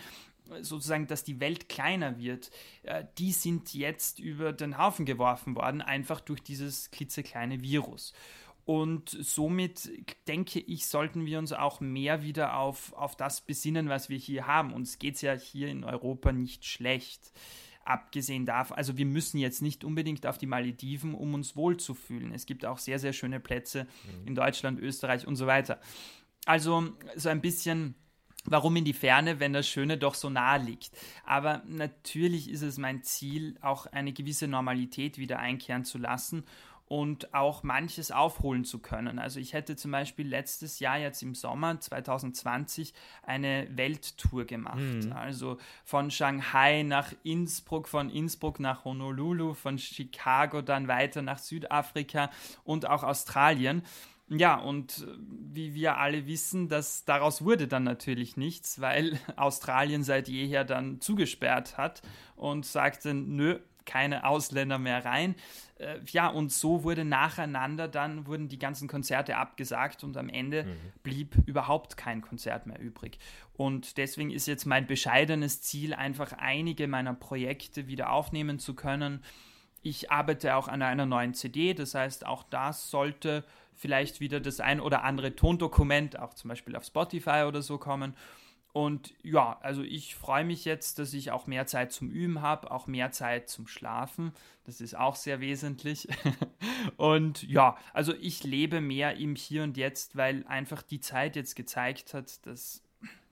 [0.63, 2.51] sozusagen, dass die Welt kleiner wird,
[2.83, 8.13] äh, die sind jetzt über den Haufen geworfen worden, einfach durch dieses klitzekleine Virus.
[8.65, 9.91] Und somit
[10.27, 14.47] denke ich, sollten wir uns auch mehr wieder auf, auf das besinnen, was wir hier
[14.47, 14.75] haben.
[14.75, 17.33] Uns geht es ja hier in Europa nicht schlecht.
[17.89, 22.35] Abgesehen davon, also wir müssen jetzt nicht unbedingt auf die Malediven, um uns wohlzufühlen.
[22.35, 24.27] Es gibt auch sehr, sehr schöne Plätze mhm.
[24.27, 25.81] in Deutschland, Österreich und so weiter.
[26.45, 27.95] Also so ein bisschen
[28.45, 30.91] warum in die Ferne, wenn das Schöne doch so nahe liegt.
[31.25, 36.45] Aber natürlich ist es mein Ziel, auch eine gewisse Normalität wieder einkehren zu lassen
[36.89, 39.19] und auch manches aufholen zu können.
[39.19, 44.79] Also ich hätte zum Beispiel letztes Jahr jetzt im Sommer 2020 eine Welttour gemacht.
[44.79, 45.13] Mhm.
[45.13, 52.31] Also von Shanghai nach Innsbruck, von Innsbruck nach Honolulu, von Chicago dann weiter nach Südafrika
[52.65, 53.83] und auch Australien.
[54.31, 55.17] Ja, und äh,
[55.53, 61.01] wie wir alle wissen, dass daraus wurde dann natürlich nichts, weil Australien seit jeher dann
[61.01, 62.03] zugesperrt hat
[62.37, 65.35] und sagte, nö, keine Ausländer mehr rein.
[65.79, 70.65] Äh, ja, und so wurde nacheinander dann, wurden die ganzen Konzerte abgesagt und am Ende
[70.65, 70.77] mhm.
[71.03, 73.19] blieb überhaupt kein Konzert mehr übrig.
[73.55, 79.23] Und deswegen ist jetzt mein bescheidenes Ziel, einfach einige meiner Projekte wieder aufnehmen zu können.
[79.83, 84.59] Ich arbeite auch an einer neuen CD, das heißt, auch das sollte vielleicht wieder das
[84.59, 88.15] ein oder andere Tondokument, auch zum Beispiel auf Spotify oder so kommen.
[88.73, 92.71] Und ja, also ich freue mich jetzt, dass ich auch mehr Zeit zum Üben habe,
[92.71, 94.33] auch mehr Zeit zum Schlafen.
[94.65, 96.09] Das ist auch sehr wesentlich.
[96.97, 101.57] und ja, also ich lebe mehr im Hier und Jetzt, weil einfach die Zeit jetzt
[101.57, 102.85] gezeigt hat, dass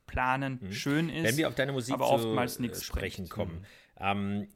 [0.07, 0.73] Planen mhm.
[0.73, 1.25] schön ist.
[1.25, 3.31] Wenn wir auf deine Musik aber oftmals nichts sprechen bringt.
[3.31, 3.55] kommen.
[3.55, 3.67] Mhm.
[3.99, 4.49] Ähm,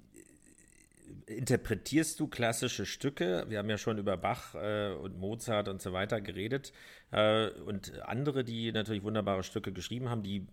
[1.26, 3.44] interpretierst du klassische Stücke?
[3.48, 6.72] Wir haben ja schon über Bach äh, und Mozart und so weiter geredet
[7.10, 10.46] äh, und andere, die natürlich wunderbare Stücke geschrieben haben, die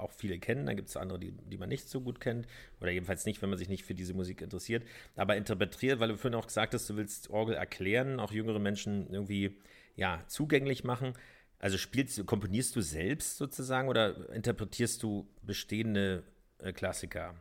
[0.00, 0.66] auch viele kennen.
[0.66, 2.46] Dann gibt es andere, die, die man nicht so gut kennt
[2.80, 4.84] oder jedenfalls nicht, wenn man sich nicht für diese Musik interessiert.
[5.16, 9.08] Aber interpretiert, weil du vorhin auch gesagt hast, du willst Orgel erklären, auch jüngere Menschen
[9.10, 9.56] irgendwie
[9.96, 11.14] ja zugänglich machen.
[11.58, 16.24] Also spielst komponierst du selbst sozusagen oder interpretierst du bestehende
[16.58, 17.34] äh, Klassiker?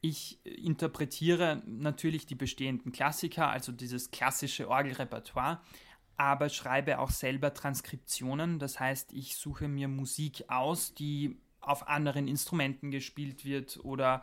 [0.00, 5.60] Ich interpretiere natürlich die bestehenden Klassiker, also dieses klassische Orgelrepertoire,
[6.16, 8.58] aber schreibe auch selber Transkriptionen.
[8.58, 14.22] Das heißt, ich suche mir Musik aus, die auf anderen Instrumenten gespielt wird oder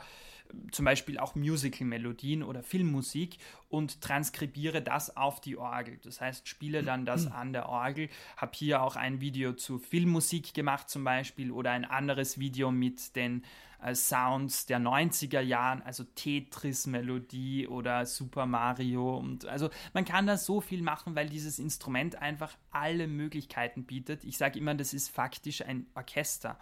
[0.72, 3.38] zum Beispiel auch Musical-Melodien oder Filmmusik
[3.70, 6.00] und transkribiere das auf die Orgel.
[6.04, 8.10] Das heißt, spiele dann das an der Orgel.
[8.38, 13.16] Habe hier auch ein Video zu Filmmusik gemacht zum Beispiel oder ein anderes Video mit
[13.16, 13.44] den
[13.82, 19.18] äh, Sounds der 90er Jahren, also Tetris-Melodie oder Super Mario.
[19.18, 24.24] Und also man kann da so viel machen, weil dieses Instrument einfach alle Möglichkeiten bietet.
[24.24, 26.58] Ich sage immer, das ist faktisch ein Orchester.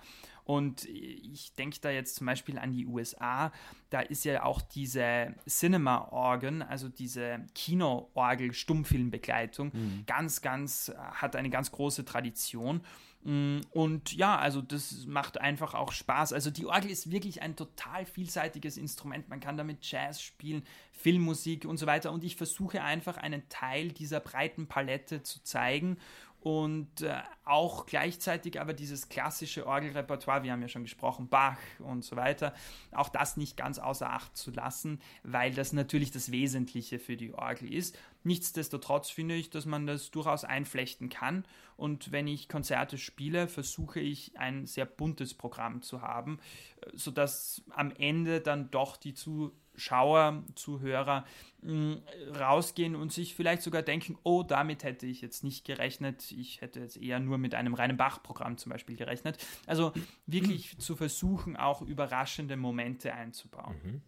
[0.49, 3.51] Und ich denke da jetzt zum Beispiel an die USA.
[3.91, 10.05] Da ist ja auch diese Cinema-Organ, also diese Kino-Orgel-Stummfilmbegleitung, mhm.
[10.07, 12.81] ganz, ganz, hat eine ganz große Tradition.
[13.23, 16.33] Mm, und ja, also das macht einfach auch Spaß.
[16.33, 19.29] Also die Orgel ist wirklich ein total vielseitiges Instrument.
[19.29, 22.12] Man kann damit Jazz spielen, Filmmusik und so weiter.
[22.12, 25.99] Und ich versuche einfach einen Teil dieser breiten Palette zu zeigen
[26.41, 32.04] und äh, auch gleichzeitig aber dieses klassische Orgelrepertoire, wir haben ja schon gesprochen, Bach und
[32.04, 32.54] so weiter,
[32.91, 37.34] auch das nicht ganz außer Acht zu lassen, weil das natürlich das Wesentliche für die
[37.34, 37.97] Orgel ist.
[38.23, 41.43] Nichtsdestotrotz finde ich, dass man das durchaus einflechten kann
[41.75, 46.39] und wenn ich Konzerte spiele, versuche ich ein sehr buntes Programm zu haben,
[46.82, 51.25] äh, sodass am Ende dann doch die zu Schauer, Zuhörer
[51.61, 52.03] mh, mm,
[52.35, 56.31] rausgehen und sich vielleicht sogar denken, oh, damit hätte ich jetzt nicht gerechnet.
[56.31, 59.37] Ich hätte jetzt eher nur mit einem reinen Bach-Programm zum Beispiel gerechnet.
[59.65, 59.93] Also
[60.25, 63.75] wirklich zu versuchen, auch überraschende Momente einzubauen.
[63.83, 64.01] Mhm.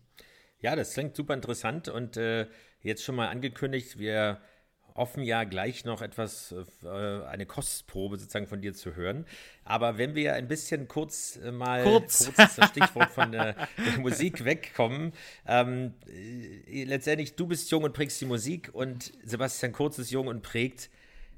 [0.60, 2.48] Ja, das klingt super interessant und äh,
[2.82, 4.42] jetzt schon mal angekündigt, wir
[4.96, 6.88] hoffen ja gleich noch etwas, äh,
[7.26, 9.26] eine Kostprobe sozusagen von dir zu hören.
[9.64, 14.00] Aber wenn wir ein bisschen kurz äh, mal, kurz, kurz das Stichwort von der, der
[14.00, 15.14] Musik wegkommen.
[15.48, 20.28] Ähm, äh, letztendlich, du bist jung und prägst die Musik und Sebastian Kurz ist jung
[20.28, 20.90] und prägt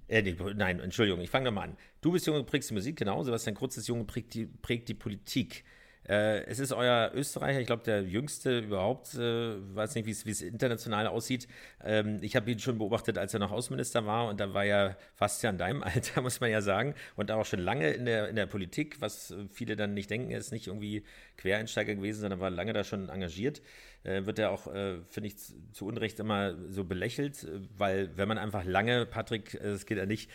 [0.07, 1.77] Äh, nee, nein, Entschuldigung, ich fange nochmal an.
[2.01, 3.23] Du bist jung und prägst die Musik, genau.
[3.23, 5.63] Sebastian Kurz ist jung und prägt die, prägt die Politik.
[6.07, 10.41] Äh, es ist euer Österreicher, ich glaube, der jüngste überhaupt, äh, weiß nicht, wie es
[10.41, 11.47] international aussieht.
[11.83, 14.97] Ähm, ich habe ihn schon beobachtet, als er noch Außenminister war und da war er
[15.15, 18.27] fast ja in deinem Alter, muss man ja sagen, und auch schon lange in der,
[18.29, 21.03] in der Politik, was viele dann nicht denken, ist nicht irgendwie
[21.37, 23.61] Quereinsteiger gewesen, sondern war lange da schon engagiert.
[24.03, 25.35] Äh, wird er auch, äh, finde ich,
[25.71, 30.05] zu Unrecht immer so belächelt, weil wenn man einfach lange, Patrick, äh, es geht ja
[30.05, 30.29] nicht,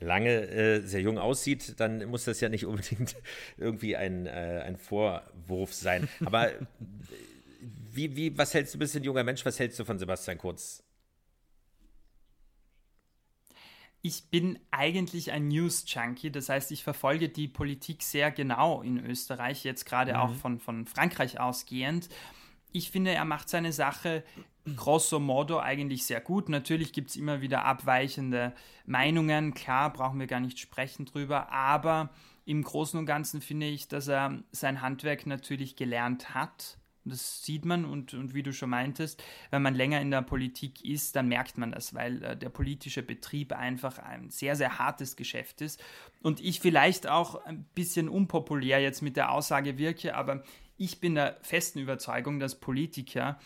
[0.00, 3.16] lange äh, sehr jung aussieht, dann muss das ja nicht unbedingt
[3.56, 6.08] irgendwie ein, äh, ein Vorwurf sein.
[6.24, 6.58] Aber äh,
[7.92, 10.84] wie, wie, was hältst du, bist ein junger Mensch, was hältst du von Sebastian Kurz?
[14.00, 19.64] Ich bin eigentlich ein News-Junkie, das heißt, ich verfolge die Politik sehr genau in Österreich,
[19.64, 20.18] jetzt gerade mhm.
[20.18, 22.08] auch von, von Frankreich ausgehend
[22.72, 24.22] ich finde, er macht seine Sache
[24.76, 26.48] grosso modo eigentlich sehr gut.
[26.48, 28.52] Natürlich gibt es immer wieder abweichende
[28.86, 32.10] Meinungen, klar, brauchen wir gar nicht sprechen drüber, aber
[32.44, 36.78] im Großen und Ganzen finde ich, dass er sein Handwerk natürlich gelernt hat.
[37.04, 40.84] Das sieht man und, und wie du schon meintest, wenn man länger in der Politik
[40.84, 45.16] ist, dann merkt man das, weil äh, der politische Betrieb einfach ein sehr, sehr hartes
[45.16, 45.82] Geschäft ist.
[46.22, 50.42] Und ich vielleicht auch ein bisschen unpopulär jetzt mit der Aussage wirke, aber
[50.76, 53.38] ich bin der festen Überzeugung, dass Politiker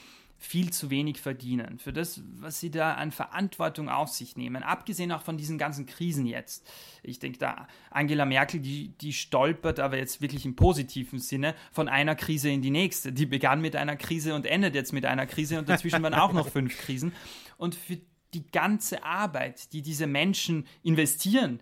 [0.42, 4.64] viel zu wenig verdienen für das, was sie da an Verantwortung auf sich nehmen.
[4.64, 6.68] Abgesehen auch von diesen ganzen Krisen jetzt.
[7.05, 11.88] Ich denke da, Angela Merkel, die, die stolpert aber jetzt wirklich im positiven Sinne von
[11.88, 13.12] einer Krise in die nächste.
[13.12, 16.33] Die begann mit einer Krise und endet jetzt mit einer Krise und dazwischen waren auch
[16.33, 17.12] noch fünf Krisen.
[17.57, 17.98] Und für
[18.35, 21.61] die ganze Arbeit, die diese Menschen investieren,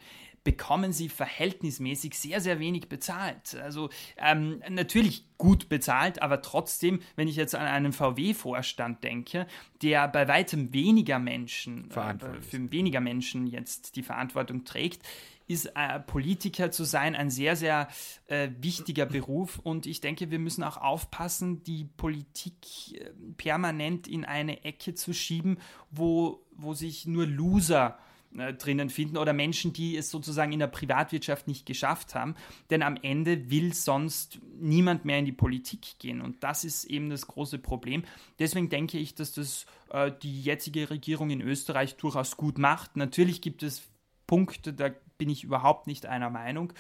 [0.51, 3.55] bekommen sie verhältnismäßig sehr, sehr wenig bezahlt.
[3.63, 9.47] Also ähm, natürlich gut bezahlt, aber trotzdem, wenn ich jetzt an einen VW-Vorstand denke,
[9.81, 15.07] der bei weitem weniger Menschen, äh, für weniger Menschen jetzt die Verantwortung trägt,
[15.47, 17.87] ist äh, Politiker zu sein ein sehr, sehr
[18.27, 19.61] äh, wichtiger Beruf.
[19.61, 22.57] Und ich denke, wir müssen auch aufpassen, die Politik
[22.95, 25.59] äh, permanent in eine Ecke zu schieben,
[25.93, 30.69] wo, wo sich nur Loser äh, drinnen finden oder Menschen, die es sozusagen in der
[30.69, 32.37] Privatwirtschaft nicht geschafft haben.
[32.71, 36.21] Denn am Ende will sonst niemand mehr in die Politik gehen.
[36.21, 38.05] Und das ist eben das große Problem.
[38.39, 42.97] Deswegen denke ich, dass das äh, die jetzige Regierung in Österreich durchaus gut macht.
[42.97, 43.89] Natürlich gibt es
[44.27, 46.73] Punkte, da bin ich überhaupt nicht einer Meinung.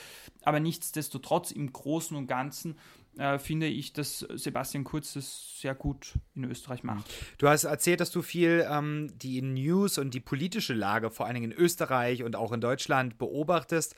[0.42, 2.78] Aber nichtsdestotrotz im Großen und Ganzen
[3.20, 7.04] äh, finde ich, dass Sebastian Kurz das sehr gut in Österreich macht.
[7.36, 11.34] Du hast erzählt, dass du viel ähm, die News und die politische Lage vor allen
[11.34, 13.94] Dingen in Österreich und auch in Deutschland beobachtest.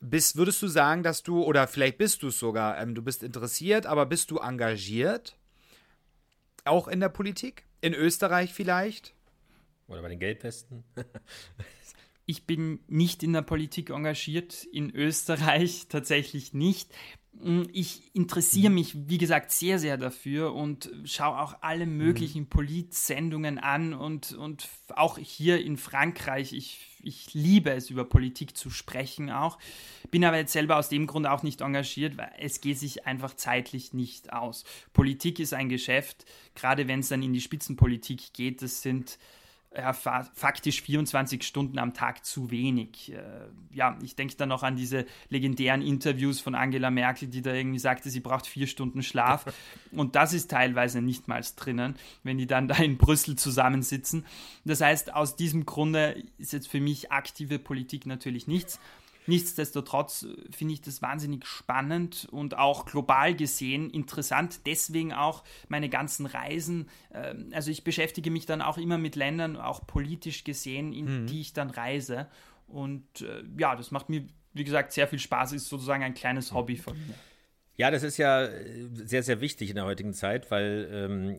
[0.00, 3.22] Bist, würdest du sagen, dass du, oder vielleicht bist du es sogar, ähm, du bist
[3.22, 5.38] interessiert, aber bist du engagiert?
[6.66, 7.64] Auch in der Politik?
[7.80, 9.14] In Österreich vielleicht?
[9.88, 10.84] Oder bei den Gelbwesten?
[12.26, 16.90] ich bin nicht in der Politik engagiert, in Österreich tatsächlich nicht.
[17.42, 22.48] Mm, ich interessiere mich, wie gesagt, sehr, sehr dafür und schaue auch alle möglichen mhm.
[22.48, 26.52] Polit-Sendungen an und, und auch hier in Frankreich.
[26.52, 29.58] Ich, ich liebe es, über Politik zu sprechen auch.
[30.10, 33.34] Bin aber jetzt selber aus dem Grund auch nicht engagiert, weil es geht sich einfach
[33.34, 34.64] zeitlich nicht aus.
[34.92, 39.18] Politik ist ein Geschäft, gerade wenn es dann in die Spitzenpolitik geht, das sind
[39.76, 43.12] ja, faktisch 24 Stunden am Tag zu wenig.
[43.12, 43.18] Äh,
[43.72, 47.78] ja, ich denke dann noch an diese legendären Interviews von Angela Merkel, die da irgendwie
[47.78, 49.44] sagte, sie braucht vier Stunden Schlaf.
[49.92, 54.24] Und das ist teilweise nicht mal drinnen, wenn die dann da in Brüssel zusammensitzen.
[54.64, 58.80] Das heißt, aus diesem Grunde ist jetzt für mich aktive Politik natürlich nichts.
[59.26, 64.66] Nichtsdestotrotz äh, finde ich das wahnsinnig spannend und auch global gesehen interessant.
[64.66, 66.88] Deswegen auch meine ganzen Reisen.
[67.12, 71.26] Ähm, also ich beschäftige mich dann auch immer mit Ländern, auch politisch gesehen, in mhm.
[71.26, 72.28] die ich dann reise.
[72.66, 75.52] Und äh, ja, das macht mir, wie gesagt, sehr viel Spaß.
[75.52, 77.14] Ist sozusagen ein kleines Hobby von mir.
[77.76, 81.38] Ja, das ist ja äh, sehr, sehr wichtig in der heutigen Zeit, weil ähm,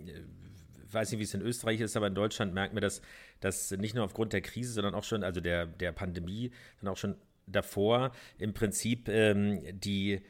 [0.88, 3.02] ich weiß nicht, wie es in Österreich ist, aber in Deutschland merken wir, dass,
[3.40, 6.98] dass nicht nur aufgrund der Krise, sondern auch schon, also der, der Pandemie, dann auch
[6.98, 7.16] schon
[7.48, 10.22] davor im Prinzip ähm, die,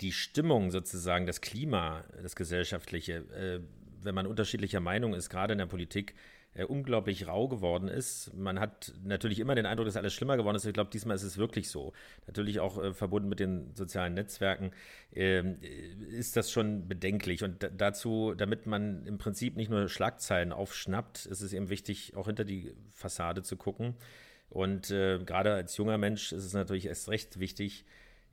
[0.00, 3.60] die Stimmung sozusagen, das Klima, das gesellschaftliche, äh,
[4.02, 6.14] wenn man unterschiedlicher Meinung ist, gerade in der Politik,
[6.54, 8.32] äh, unglaublich rau geworden ist.
[8.34, 10.66] Man hat natürlich immer den Eindruck, dass alles schlimmer geworden ist.
[10.66, 11.92] Ich glaube, diesmal ist es wirklich so.
[12.26, 14.72] Natürlich auch äh, verbunden mit den sozialen Netzwerken
[15.12, 15.58] ähm,
[16.10, 17.42] ist das schon bedenklich.
[17.42, 22.26] Und dazu, damit man im Prinzip nicht nur Schlagzeilen aufschnappt, ist es eben wichtig, auch
[22.26, 23.94] hinter die Fassade zu gucken.
[24.52, 27.86] Und äh, gerade als junger Mensch ist es natürlich erst recht wichtig,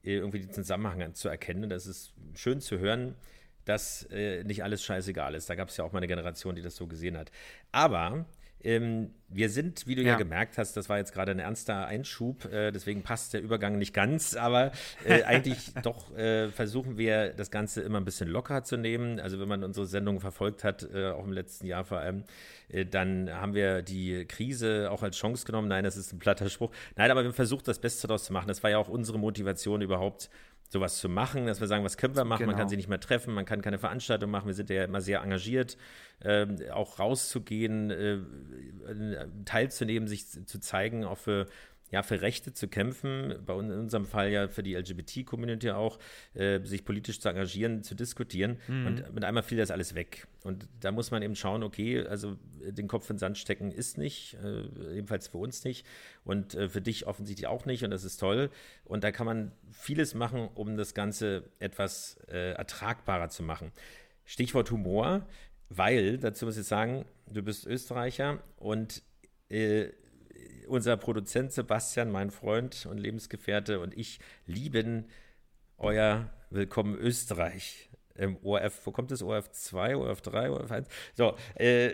[0.03, 1.69] äh, irgendwie den Zusammenhang zu erkennen.
[1.69, 3.15] Das ist schön zu hören,
[3.63, 5.49] dass äh, nicht alles scheißegal ist.
[5.49, 7.31] Da gab es ja auch mal eine Generation, die das so gesehen hat.
[7.71, 8.25] Aber
[8.61, 10.09] Ähm, wir sind, wie du ja.
[10.09, 10.17] ja.
[10.17, 13.93] gemerkt hast, das war jetzt gerade ein ernster Einschub, äh, deswegen passt der Übergang nicht
[13.93, 14.71] ganz, aber
[15.05, 19.19] äh, eigentlich doch äh, versuchen wir das Ganze immer ein bisschen lockerer zu nehmen.
[19.19, 22.23] Also wenn man unsere Sendung verfolgt hat, äh, auch im letzten Jahr vor allem,
[22.69, 25.67] äh, dann haben wir die Krise auch als Chance genommen.
[25.67, 26.71] Nein, das ist ein platter Spruch.
[26.95, 28.47] Nein, aber wir haben versucht, das Beste daraus zu machen.
[28.47, 30.29] Das war ja auch unsere Motivation überhaupt
[30.69, 32.39] sowas zu machen, dass wir sagen, was können wir machen?
[32.39, 32.51] Genau.
[32.51, 32.69] Man kann genau.
[32.69, 34.47] sich nicht mehr treffen, man kann keine Veranstaltung machen.
[34.47, 35.77] Wir sind ja immer sehr engagiert,
[36.21, 38.19] äh, auch rauszugehen, äh,
[39.45, 41.47] teilzunehmen, sich zu zeigen, auch für
[41.91, 45.99] ja, für Rechte zu kämpfen, bei uns, in unserem Fall ja für die LGBT-Community auch,
[46.33, 48.57] äh, sich politisch zu engagieren, zu diskutieren.
[48.67, 48.87] Mhm.
[48.87, 50.27] Und mit einmal fiel das alles weg.
[50.43, 53.97] Und da muss man eben schauen, okay, also den Kopf in den Sand stecken ist
[53.97, 55.85] nicht, äh, ebenfalls für uns nicht
[56.23, 58.49] und äh, für dich offensichtlich auch nicht und das ist toll.
[58.85, 63.71] Und da kann man vieles machen, um das Ganze etwas äh, ertragbarer zu machen.
[64.25, 65.25] Stichwort Humor,
[65.69, 69.03] weil, dazu muss ich sagen, du bist Österreicher und
[69.49, 69.89] äh,
[70.67, 75.05] unser Produzent Sebastian, mein Freund und Lebensgefährte und ich lieben
[75.77, 77.89] euer Willkommen Österreich.
[78.15, 79.21] Im ORF, wo kommt das?
[79.21, 80.87] ORF 2, ORF 3, ORF 1?
[81.13, 81.93] So, äh,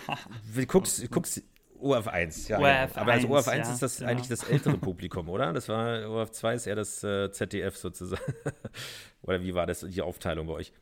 [0.66, 1.42] guckst, guckst
[1.78, 2.58] ORF 1, ja.
[2.58, 3.02] ORF genau.
[3.02, 4.10] Aber also ORF 1 ja, ist das genau.
[4.10, 5.52] eigentlich das ältere Publikum, oder?
[5.52, 8.34] Das war, ORF 2 ist eher das äh, ZDF sozusagen.
[9.22, 10.72] oder wie war das, die Aufteilung bei euch?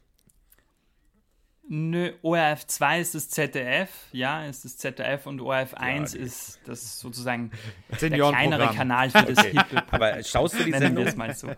[1.66, 6.60] Nö, ORF 2 ist das ZDF, ja, ist das ZDF und ORF 1 ja, ist
[6.66, 7.52] das sozusagen
[8.00, 9.52] der kleinere Kanal für das okay.
[9.52, 11.06] hippe Aber schaust du die Sendung?
[11.06, 11.50] Wir mal so.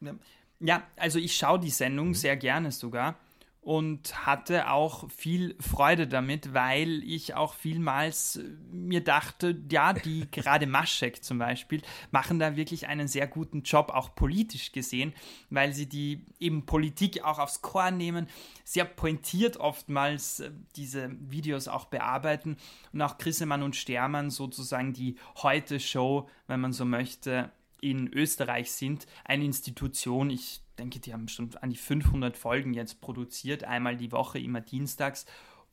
[0.60, 2.14] ja, also ich schaue die Sendung mhm.
[2.14, 3.16] sehr gerne sogar
[3.64, 10.26] und hatte auch viel Freude damit, weil ich auch vielmals äh, mir dachte, ja, die
[10.30, 15.14] gerade Maschek zum Beispiel machen da wirklich einen sehr guten Job, auch politisch gesehen,
[15.48, 18.28] weil sie die eben Politik auch aufs Korn nehmen,
[18.64, 22.58] sehr pointiert oftmals äh, diese Videos auch bearbeiten
[22.92, 27.50] und auch Grissemann und Stermann sozusagen die Heute-Show, wenn man so möchte,
[27.84, 33.02] in Österreich sind, eine Institution, ich denke, die haben schon an die 500 Folgen jetzt
[33.02, 35.26] produziert, einmal die Woche, immer dienstags.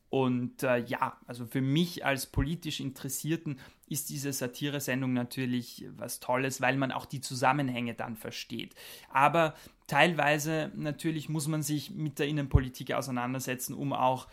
[0.09, 6.59] Und äh, ja, also für mich als politisch Interessierten ist diese Satire-Sendung natürlich was Tolles,
[6.59, 8.75] weil man auch die Zusammenhänge dann versteht.
[9.09, 9.55] Aber
[9.87, 14.27] teilweise natürlich muss man sich mit der Innenpolitik auseinandersetzen, um auch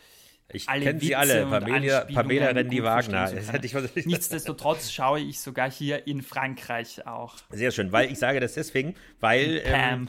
[0.51, 3.33] ich kenne sie alle, Pamela, Pamela Rendi-Wagner.
[4.05, 7.37] Nichtsdestotrotz schaue ich sogar hier in Frankreich auch.
[7.51, 10.09] Sehr schön, weil ich sage das deswegen, weil ähm,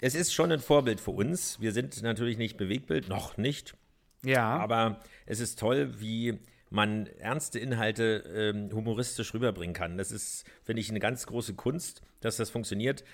[0.00, 1.60] es ist schon ein Vorbild für uns.
[1.60, 3.74] Wir sind natürlich nicht Bewegbild, noch nicht.
[4.22, 4.58] Ja.
[4.58, 6.38] Aber es ist toll, wie
[6.70, 9.96] man ernste Inhalte ähm, humoristisch rüberbringen kann.
[9.96, 13.04] Das ist, finde ich, eine ganz große Kunst, dass das funktioniert.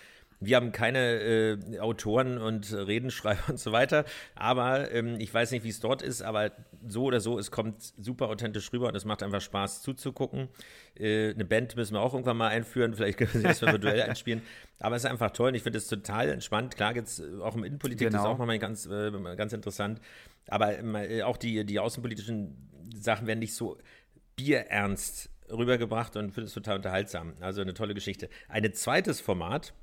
[0.44, 5.64] Wir haben keine äh, Autoren und Redenschreiber und so weiter, aber ähm, ich weiß nicht,
[5.64, 6.52] wie es dort ist, aber
[6.86, 10.48] so oder so, es kommt super authentisch rüber und es macht einfach Spaß zuzugucken.
[10.98, 14.02] Äh, eine Band müssen wir auch irgendwann mal einführen, vielleicht können wir sie erstmal virtuell
[14.08, 14.42] einspielen,
[14.80, 16.76] aber es ist einfach toll und ich finde es total entspannt.
[16.76, 18.18] Klar geht es auch um Innenpolitik, genau.
[18.18, 20.00] das ist auch mal ganz, äh, ganz interessant,
[20.48, 23.78] aber äh, auch die, die außenpolitischen Sachen werden nicht so
[24.36, 27.34] bierernst rübergebracht und finde es total unterhaltsam.
[27.40, 28.28] Also eine tolle Geschichte.
[28.48, 29.74] Ein zweites Format,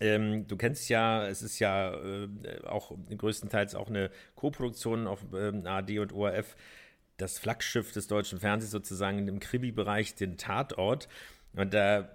[0.00, 2.28] ähm, du kennst ja, es ist ja äh,
[2.64, 6.56] auch größtenteils auch eine Co-Produktion auf ähm, ARD und ORF,
[7.16, 11.08] das Flaggschiff des deutschen Fernsehens sozusagen im Krimi-Bereich, den Tatort.
[11.54, 12.12] Und da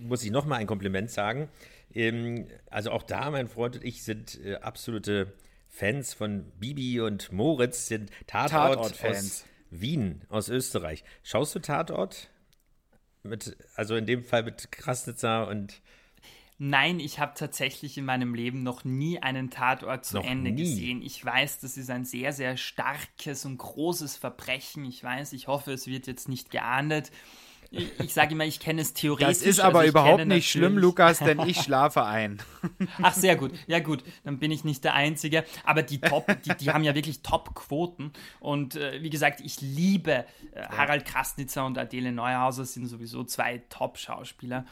[0.00, 1.50] muss ich nochmal ein Kompliment sagen.
[1.94, 5.34] Ähm, also auch da, mein Freund und ich sind äh, absolute
[5.68, 11.04] Fans von Bibi und Moritz, sind Tatort, Tatort aus Wien, aus Österreich.
[11.22, 12.30] Schaust du Tatort?
[13.22, 15.82] Mit, also in dem Fall mit Krasnitzer und
[16.62, 20.64] Nein, ich habe tatsächlich in meinem Leben noch nie einen Tatort zu noch Ende nie.
[20.64, 21.00] gesehen.
[21.00, 24.84] Ich weiß, das ist ein sehr, sehr starkes und großes Verbrechen.
[24.84, 27.12] Ich weiß, ich hoffe, es wird jetzt nicht geahndet.
[27.70, 29.38] Ich, ich sage immer, ich kenne es theoretisch.
[29.38, 32.42] Das ist aber also überhaupt nicht schlimm, Lukas, denn ich schlafe ein.
[33.00, 33.52] Ach, sehr gut.
[33.66, 35.46] Ja, gut, dann bin ich nicht der Einzige.
[35.64, 38.12] Aber die Top, die, die haben ja wirklich Top-Quoten.
[38.38, 43.62] Und äh, wie gesagt, ich liebe äh, Harald Krasnitzer und Adele Neuhauser sind sowieso zwei
[43.70, 44.66] Top-Schauspieler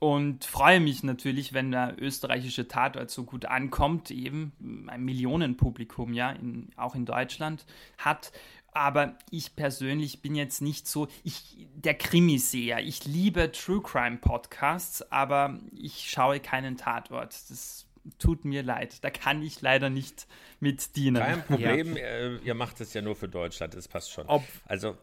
[0.00, 4.52] und freue mich natürlich, wenn der österreichische Tatort so gut ankommt, eben
[4.88, 7.66] ein Millionenpublikum, ja, in, auch in Deutschland
[7.98, 8.32] hat.
[8.72, 12.78] Aber ich persönlich bin jetzt nicht so, ich, der Krimiseher.
[12.80, 17.34] Ich liebe True Crime Podcasts, aber ich schaue keinen Tatort.
[17.50, 17.86] Das
[18.20, 19.02] tut mir leid.
[19.02, 20.28] Da kann ich leider nicht
[20.60, 21.22] mit dienen.
[21.22, 22.02] Kein Problem, ja.
[22.02, 24.26] Äh, ihr macht es ja nur für Deutschland, das passt schon.
[24.26, 24.96] Ob, also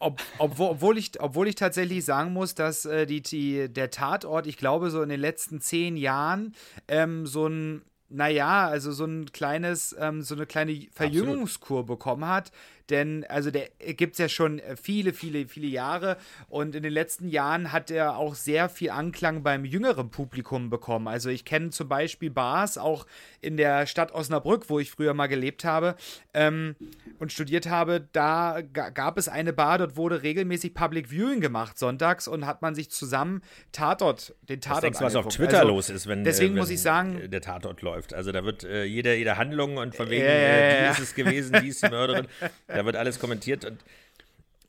[0.00, 4.56] ob, obwohl, ich, obwohl ich tatsächlich sagen muss, dass äh, die, die, der Tatort, ich
[4.56, 6.54] glaube, so in den letzten zehn Jahren
[6.88, 11.98] ähm, so ein, naja, also so ein kleines, ähm, so eine kleine Verjüngungskur Absolut.
[11.98, 12.50] bekommen hat,
[12.90, 16.16] denn also der gibt es ja schon viele, viele, viele Jahre
[16.48, 21.08] und in den letzten Jahren hat er auch sehr viel Anklang beim jüngeren Publikum bekommen.
[21.08, 23.06] Also ich kenne zum Beispiel Bars auch
[23.40, 25.96] in der Stadt Osnabrück, wo ich früher mal gelebt habe
[26.34, 26.76] ähm,
[27.18, 28.08] und studiert habe.
[28.12, 32.74] Da gab es eine Bar, dort wurde regelmäßig Public Viewing gemacht sonntags und hat man
[32.74, 36.54] sich zusammen Tatort, den Tatort denkst, was auf Twitter also, los ist, wenn, deswegen äh,
[36.56, 38.14] wenn muss ich sagen, der Tatort läuft.
[38.14, 41.58] Also da wird äh, jede, jede Handlung und von wegen, äh, die ist es gewesen,
[41.62, 42.26] die ist die Mörderin,
[42.66, 43.78] da wird alles kommentiert und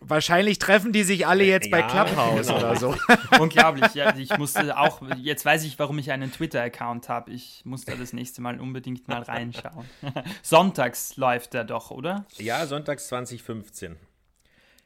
[0.04, 2.58] Wahrscheinlich treffen die sich alle jetzt ja, bei Clubhouse genau.
[2.58, 2.96] oder so.
[3.40, 3.94] Unglaublich.
[3.94, 7.32] Ja, ich musste auch, jetzt weiß ich, warum ich einen Twitter-Account habe.
[7.32, 9.86] Ich muss da das nächste Mal unbedingt mal reinschauen.
[10.42, 12.26] Sonntags läuft der doch, oder?
[12.38, 13.96] Ja, sonntags 2015.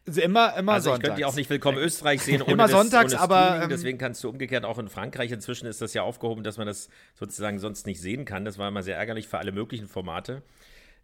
[0.05, 1.03] Also immer, immer also sonntags.
[1.03, 3.97] Ich könnte ja auch nicht Willkommen Österreich sehen ohne immer sonntags, ohne aber ähm, deswegen
[3.97, 7.59] kannst du umgekehrt auch in Frankreich inzwischen ist das ja aufgehoben, dass man das sozusagen
[7.59, 8.43] sonst nicht sehen kann.
[8.43, 10.43] Das war immer sehr ärgerlich für alle möglichen Formate.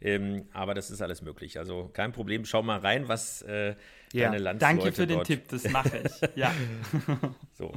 [0.02, 1.60] Ähm, aber das ist alles möglich.
[1.60, 2.46] Also kein Problem.
[2.46, 3.76] Schau mal rein, was äh,
[4.14, 4.26] ja.
[4.30, 5.28] deine Landsleute Danke für den dort.
[5.28, 6.30] Tipp, das mache ich.
[6.36, 6.54] Ja.
[7.54, 7.72] so.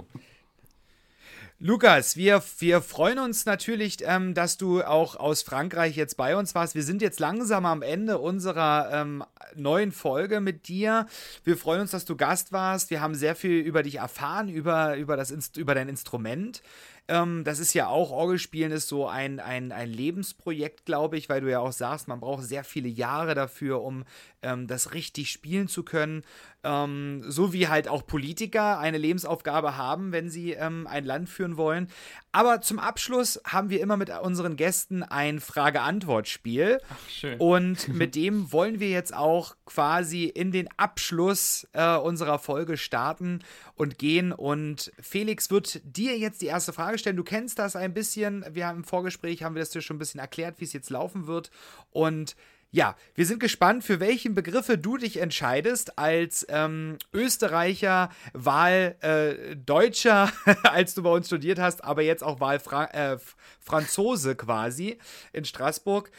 [1.61, 6.55] Lukas, wir, wir freuen uns natürlich, ähm, dass du auch aus Frankreich jetzt bei uns
[6.55, 6.75] warst.
[6.75, 11.07] Wir sind jetzt langsam am Ende unserer ähm, neuen Folge mit dir.
[11.45, 12.91] Wir freuen uns, dass du Gast warst.
[12.91, 16.61] Wir haben sehr viel über dich erfahren, über, über, das, über dein Instrument.
[17.07, 21.43] Ähm, das ist ja auch, Orgelspielen ist so ein, ein, ein Lebensprojekt, glaube ich, weil
[21.43, 24.05] du ja auch sagst, man braucht sehr viele Jahre dafür, um
[24.43, 26.23] ähm, das richtig spielen zu können.
[26.65, 31.57] Ähm, so wie halt auch Politiker eine Lebensaufgabe haben, wenn sie ähm, ein Land führen
[31.57, 31.89] wollen.
[32.33, 36.81] Aber zum Abschluss haben wir immer mit unseren Gästen ein Frage-Antwort-Spiel.
[36.89, 37.39] Ach, schön.
[37.39, 43.41] Und mit dem wollen wir jetzt auch quasi in den Abschluss äh, unserer Folge starten
[43.77, 44.33] und gehen.
[44.33, 47.17] Und Felix wird dir jetzt die erste Frage stellen.
[47.17, 48.45] Du kennst das ein bisschen.
[48.51, 50.91] Wir haben im Vorgespräch haben wir das dir schon ein bisschen erklärt, wie es jetzt
[50.91, 51.51] laufen wird.
[51.91, 52.37] Und
[52.75, 60.55] ja, wir sind gespannt, für welchen Begriffe du dich entscheidest als ähm, Österreicher, Wahldeutscher, äh,
[60.65, 64.99] als du bei uns studiert hast, aber jetzt auch Wahlfranzose äh, quasi
[65.33, 66.11] in Straßburg.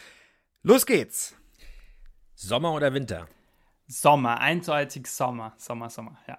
[0.64, 1.36] Los geht's.
[2.36, 3.28] Sommer oder Winter?
[3.88, 5.54] Sommer, eindeutig Sommer.
[5.58, 6.38] Sommer, Sommer, ja.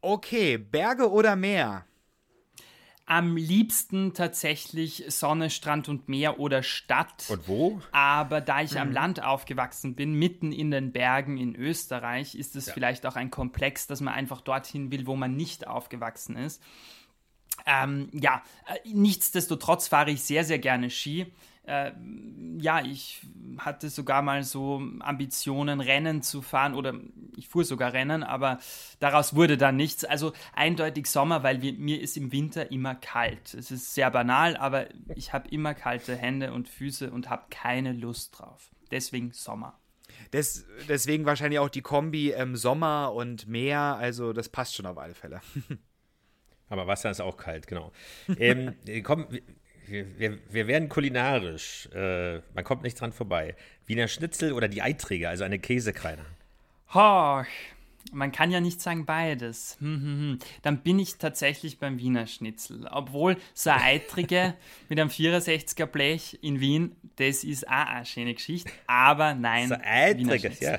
[0.00, 1.86] Okay, Berge oder Meer?
[3.08, 7.26] Am liebsten tatsächlich Sonne, Strand und Meer oder Stadt.
[7.28, 7.80] Und wo?
[7.92, 8.78] Aber da ich mhm.
[8.78, 12.72] am Land aufgewachsen bin, mitten in den Bergen in Österreich, ist es ja.
[12.74, 16.60] vielleicht auch ein Komplex, dass man einfach dorthin will, wo man nicht aufgewachsen ist.
[17.64, 21.32] Ähm, ja, äh, nichtsdestotrotz fahre ich sehr, sehr gerne Ski
[21.66, 21.92] äh,
[22.58, 23.20] ja, ich
[23.58, 26.94] hatte sogar mal so Ambitionen, Rennen zu fahren oder
[27.36, 28.58] ich fuhr sogar Rennen, aber
[28.98, 30.04] daraus wurde dann nichts.
[30.04, 33.54] Also eindeutig Sommer, weil wir, mir ist im Winter immer kalt.
[33.54, 37.92] Es ist sehr banal, aber ich habe immer kalte Hände und Füße und habe keine
[37.92, 38.70] Lust drauf.
[38.90, 39.78] Deswegen Sommer.
[40.32, 44.98] Des, deswegen wahrscheinlich auch die Kombi ähm, Sommer und Meer, also das passt schon auf
[44.98, 45.40] alle Fälle.
[46.68, 47.92] Aber Wasser ist auch kalt, genau.
[48.38, 49.28] ähm, komm,
[49.88, 51.88] wir, wir, wir werden kulinarisch.
[51.94, 53.54] Äh, man kommt nicht dran vorbei.
[53.86, 56.24] Wiener Schnitzel oder die Eiträger, also eine Käsekreiner.
[56.94, 57.42] Oh,
[58.12, 59.76] man kann ja nicht sagen beides.
[59.80, 60.38] Hm, hm, hm.
[60.62, 62.88] Dann bin ich tatsächlich beim Wiener Schnitzel.
[62.90, 64.54] Obwohl so eine Eitrige
[64.88, 68.70] mit einem 64er Blech in Wien, das ist auch eine schöne Geschichte.
[68.86, 69.68] Aber nein.
[69.68, 70.78] So Eitrige, ja.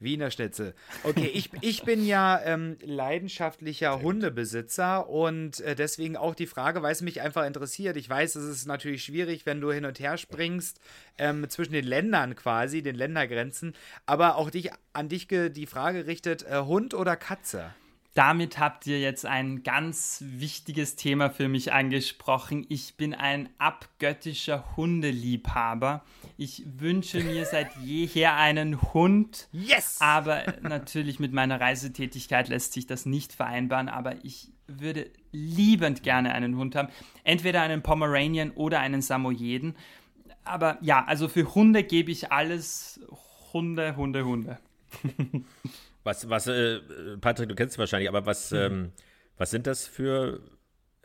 [0.00, 0.74] Wiener Schnitzel.
[1.04, 6.92] Okay, ich, ich bin ja ähm, leidenschaftlicher Hundebesitzer und äh, deswegen auch die Frage, weil
[6.92, 7.96] es mich einfach interessiert.
[7.96, 10.80] Ich weiß, es ist natürlich schwierig, wenn du hin und her springst
[11.18, 13.74] ähm, zwischen den Ländern quasi, den Ländergrenzen.
[14.06, 17.74] Aber auch dich, an dich die Frage richtet: äh, Hund oder Katze?
[18.14, 22.66] Damit habt ihr jetzt ein ganz wichtiges Thema für mich angesprochen.
[22.68, 26.04] Ich bin ein abgöttischer Hundeliebhaber.
[26.36, 29.48] Ich wünsche mir seit jeher einen Hund.
[29.52, 29.98] Yes!
[30.00, 33.88] Aber natürlich mit meiner Reisetätigkeit lässt sich das nicht vereinbaren.
[33.88, 36.88] Aber ich würde liebend gerne einen Hund haben.
[37.22, 39.76] Entweder einen Pomeranian oder einen Samoyeden.
[40.42, 43.00] Aber ja, also für Hunde gebe ich alles.
[43.52, 44.58] Hunde, Hunde, Hunde.
[46.10, 46.80] Was, was, äh,
[47.20, 48.58] Patrick, du kennst es wahrscheinlich, aber was, mhm.
[48.58, 48.92] ähm,
[49.36, 50.40] was sind das für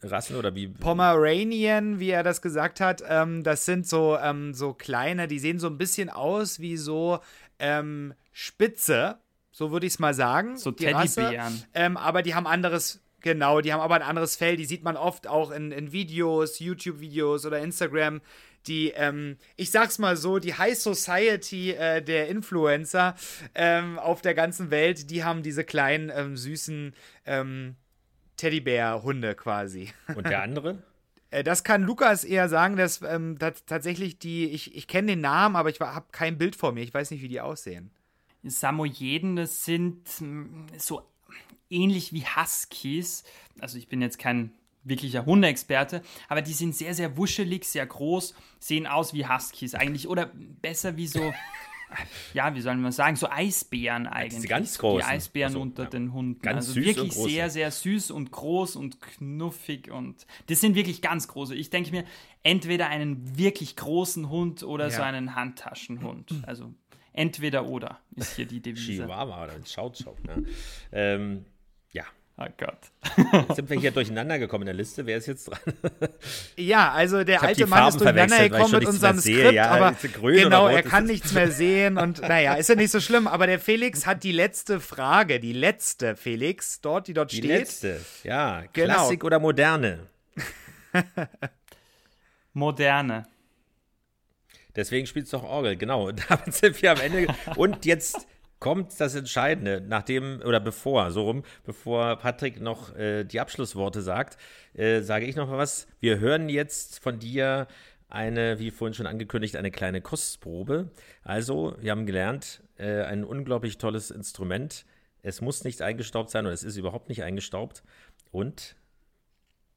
[0.01, 0.67] Rassen oder wie?
[0.67, 5.59] Pomeranian, wie er das gesagt hat, ähm, das sind so, ähm, so kleine, die sehen
[5.59, 7.19] so ein bisschen aus wie so
[7.59, 9.19] ähm, Spitze,
[9.51, 10.57] so würde ich es mal sagen.
[10.57, 11.63] So Teddybären.
[11.75, 14.97] Ähm, aber die haben anderes, genau, die haben aber ein anderes Fell, die sieht man
[14.97, 18.21] oft auch in, in Videos, YouTube-Videos oder Instagram
[18.67, 23.15] die, ähm, ich sag's mal so, die High Society äh, der Influencer
[23.53, 26.93] ähm, auf der ganzen Welt, die haben diese kleinen, ähm, süßen
[27.25, 27.75] ähm,
[28.37, 29.93] Teddybär-Hunde quasi.
[30.15, 30.83] Und der andere?
[31.31, 35.55] Äh, das kann Lukas eher sagen, dass ähm, tatsächlich die, ich, ich kenne den Namen,
[35.55, 36.81] aber ich habe kein Bild vor mir.
[36.81, 37.89] Ich weiß nicht, wie die aussehen.
[38.43, 41.01] Samoyeden, das sind mm, so
[41.69, 43.23] ähnlich wie Huskies.
[43.59, 44.51] Also ich bin jetzt kein
[44.85, 50.07] wirklicher Hundeexperte, aber die sind sehr, sehr wuschelig, sehr groß, sehen aus wie Huskies eigentlich
[50.07, 50.31] oder
[50.61, 51.33] besser wie so,
[52.33, 54.41] ja, wie soll man sagen, so Eisbären eigentlich.
[54.41, 55.07] Die ganz großen.
[55.07, 55.89] Die Eisbären also, unter ja.
[55.89, 56.41] den Hunden.
[56.41, 57.31] Ganz also süß wirklich und groß.
[57.31, 61.55] sehr, sehr süß und groß und knuffig und das sind wirklich ganz große.
[61.55, 62.05] Ich denke mir,
[62.43, 64.91] entweder einen wirklich großen Hund oder Ja.
[64.91, 66.43] so einen Handtaschenhund.
[66.45, 66.73] Also
[67.13, 69.03] entweder oder ist hier die Devise.
[69.03, 70.15] Chihuahua oder ein Schautschau.
[70.27, 70.35] Ja.
[70.91, 71.45] Ähm,
[72.37, 72.77] Oh Gott.
[73.47, 75.05] Jetzt sind wir hier durcheinander gekommen in der Liste.
[75.05, 75.59] Wer ist jetzt dran?
[76.57, 79.09] Ja, also der alte die Mann ist durcheinander verwechselt, weil ich gekommen mit nichts mehr
[79.11, 79.37] unserem sehe.
[79.39, 79.95] Skript, Ja, aber
[80.31, 83.59] genau, er kann nichts mehr sehen und naja, ist ja nicht so schlimm, aber der
[83.59, 87.49] Felix hat die letzte Frage, die letzte, Felix, dort, die dort Die steht.
[87.49, 88.01] letzte.
[88.23, 88.93] Ja, Genau.
[88.95, 90.07] Klassik oder Moderne?
[92.53, 93.27] Moderne.
[94.75, 96.11] Deswegen spielst du doch Orgel, genau.
[96.29, 97.27] Damit sind wir am Ende.
[97.55, 98.27] Und jetzt
[98.59, 104.37] kommt das Entscheidende, nachdem, oder bevor, so rum, bevor Patrick noch äh, die Abschlussworte sagt,
[104.73, 105.87] äh, sage ich noch mal was.
[105.99, 107.67] Wir hören jetzt von dir
[108.07, 110.89] eine, wie vorhin schon angekündigt, eine kleine Kostprobe.
[111.23, 114.85] Also, wir haben gelernt, äh, ein unglaublich tolles Instrument.
[115.21, 117.83] Es muss nicht eingestaubt sein oder es ist überhaupt nicht eingestaubt.
[118.31, 118.75] Und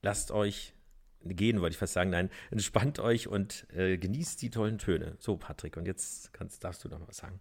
[0.03, 0.75] lasst euch
[1.25, 2.11] gehen, wollte ich fast sagen.
[2.11, 5.17] Nein, entspannt euch und äh, genießt die tollen Töne.
[5.19, 7.41] So, Patrick, und jetzt kannst, darfst du noch was sagen.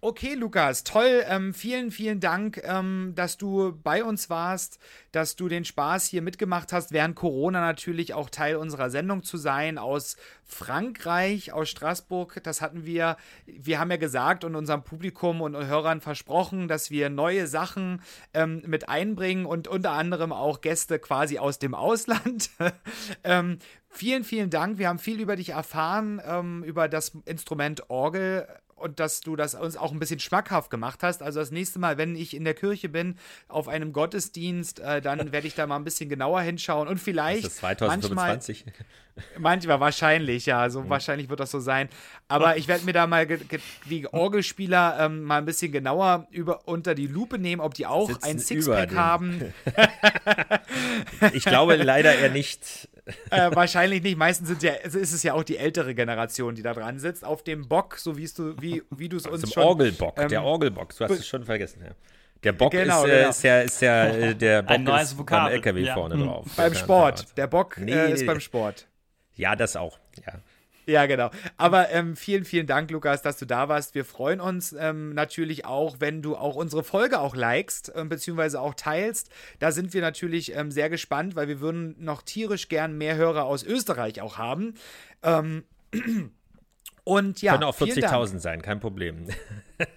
[0.00, 1.24] Okay, Lukas, toll.
[1.26, 4.78] Ähm, vielen, vielen Dank, ähm, dass du bei uns warst,
[5.10, 9.36] dass du den Spaß hier mitgemacht hast, während Corona natürlich auch Teil unserer Sendung zu
[9.36, 12.40] sein aus Frankreich, aus Straßburg.
[12.44, 17.10] Das hatten wir, wir haben ja gesagt und unserem Publikum und Hörern versprochen, dass wir
[17.10, 18.00] neue Sachen
[18.34, 22.50] ähm, mit einbringen und unter anderem auch Gäste quasi aus dem Ausland.
[23.24, 23.58] ähm,
[23.90, 24.78] vielen, vielen Dank.
[24.78, 28.46] Wir haben viel über dich erfahren, ähm, über das Instrument Orgel
[28.80, 31.22] und dass du das uns auch ein bisschen schmackhaft gemacht hast.
[31.22, 33.16] Also das nächste Mal, wenn ich in der Kirche bin,
[33.48, 37.44] auf einem Gottesdienst, äh, dann werde ich da mal ein bisschen genauer hinschauen und vielleicht
[37.44, 38.64] Das ist 2025.
[38.66, 38.86] manchmal,
[39.38, 41.88] manchmal wahrscheinlich, ja, so wahrscheinlich wird das so sein.
[42.28, 43.26] Aber ich werde mir da mal
[43.88, 48.08] die Orgelspieler ähm, mal ein bisschen genauer über, unter die Lupe nehmen, ob die auch
[48.08, 49.52] Sitzen ein Sixpack haben.
[51.32, 52.87] Ich glaube leider eher nicht.
[53.30, 54.16] Äh, wahrscheinlich nicht.
[54.16, 57.42] Meistens sind ja, ist es ja auch die ältere Generation, die da dran sitzt, auf
[57.42, 59.62] dem Bock, so wie du, wie, wie du es uns Zum schon.
[59.64, 60.94] Orgelbock, ähm, der Orgelbock.
[60.96, 61.92] Du hast es schon vergessen, ja.
[62.44, 63.28] Der Bock Genau, ist, äh, genau.
[63.30, 65.94] ist ja, ist ja äh, der Bock Ein neues ist Vokabel, beim LKW ja.
[65.94, 66.22] vorne Hm.
[66.24, 66.46] drauf.
[66.56, 67.36] Beim Der Sport.
[67.36, 68.40] Der Bock Nee, äh, ist nee, beim nee.
[68.42, 68.86] Sport.
[69.34, 69.98] Ja, das auch.
[70.26, 70.34] Ja.
[70.88, 71.30] Ja, genau.
[71.58, 73.94] Aber ähm, vielen, vielen Dank, Lukas, dass du da warst.
[73.94, 78.58] Wir freuen uns ähm, natürlich auch, wenn du auch unsere Folge auch likest, ähm, beziehungsweise
[78.58, 79.28] auch teilst.
[79.58, 83.44] Da sind wir natürlich ähm, sehr gespannt, weil wir würden noch tierisch gern mehr Hörer
[83.44, 84.74] aus Österreich auch haben.
[85.22, 85.64] Ähm,
[87.04, 88.14] und ja, Können auch vielen Dank.
[88.14, 89.26] 40.000 sein, kein Problem.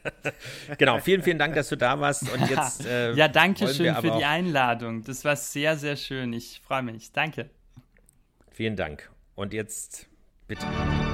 [0.77, 2.29] genau, vielen, vielen Dank, dass du da warst.
[2.29, 2.85] Und jetzt.
[2.85, 5.05] Äh, Ja, danke schön für die Einladung.
[5.05, 6.33] Das war sehr, sehr schön.
[6.33, 7.13] Ich freue mich.
[7.13, 7.49] Danke.
[8.51, 9.09] Vielen Dank.
[9.35, 10.10] Und jetzt
[10.51, 11.10] bitte.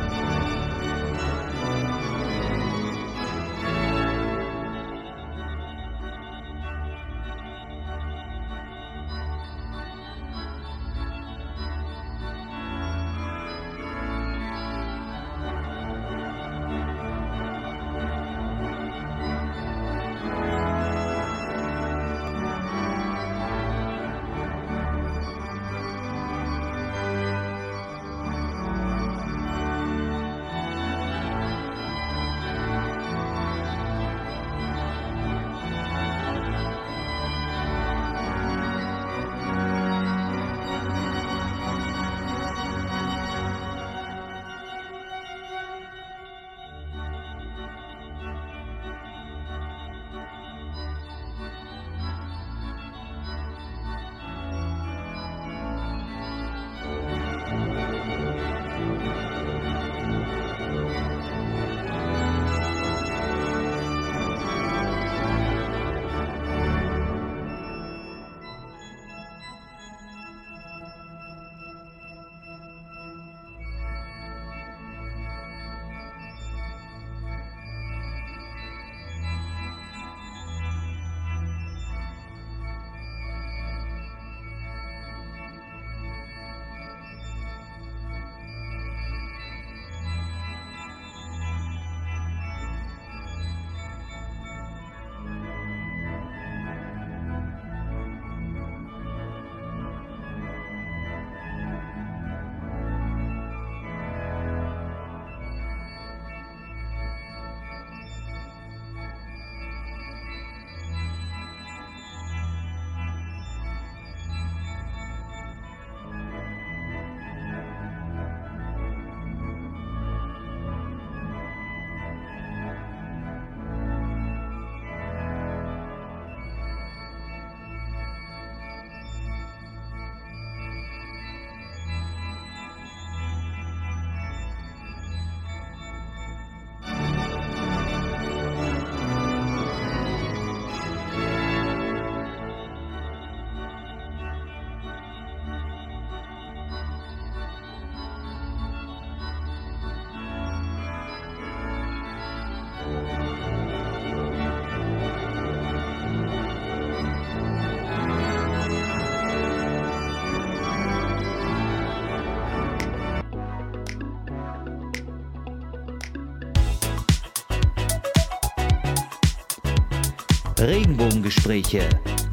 [170.98, 171.88] Regenbogengespräche,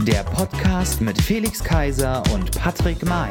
[0.06, 3.30] der Podcast mit Felix Kaiser und Patrick May.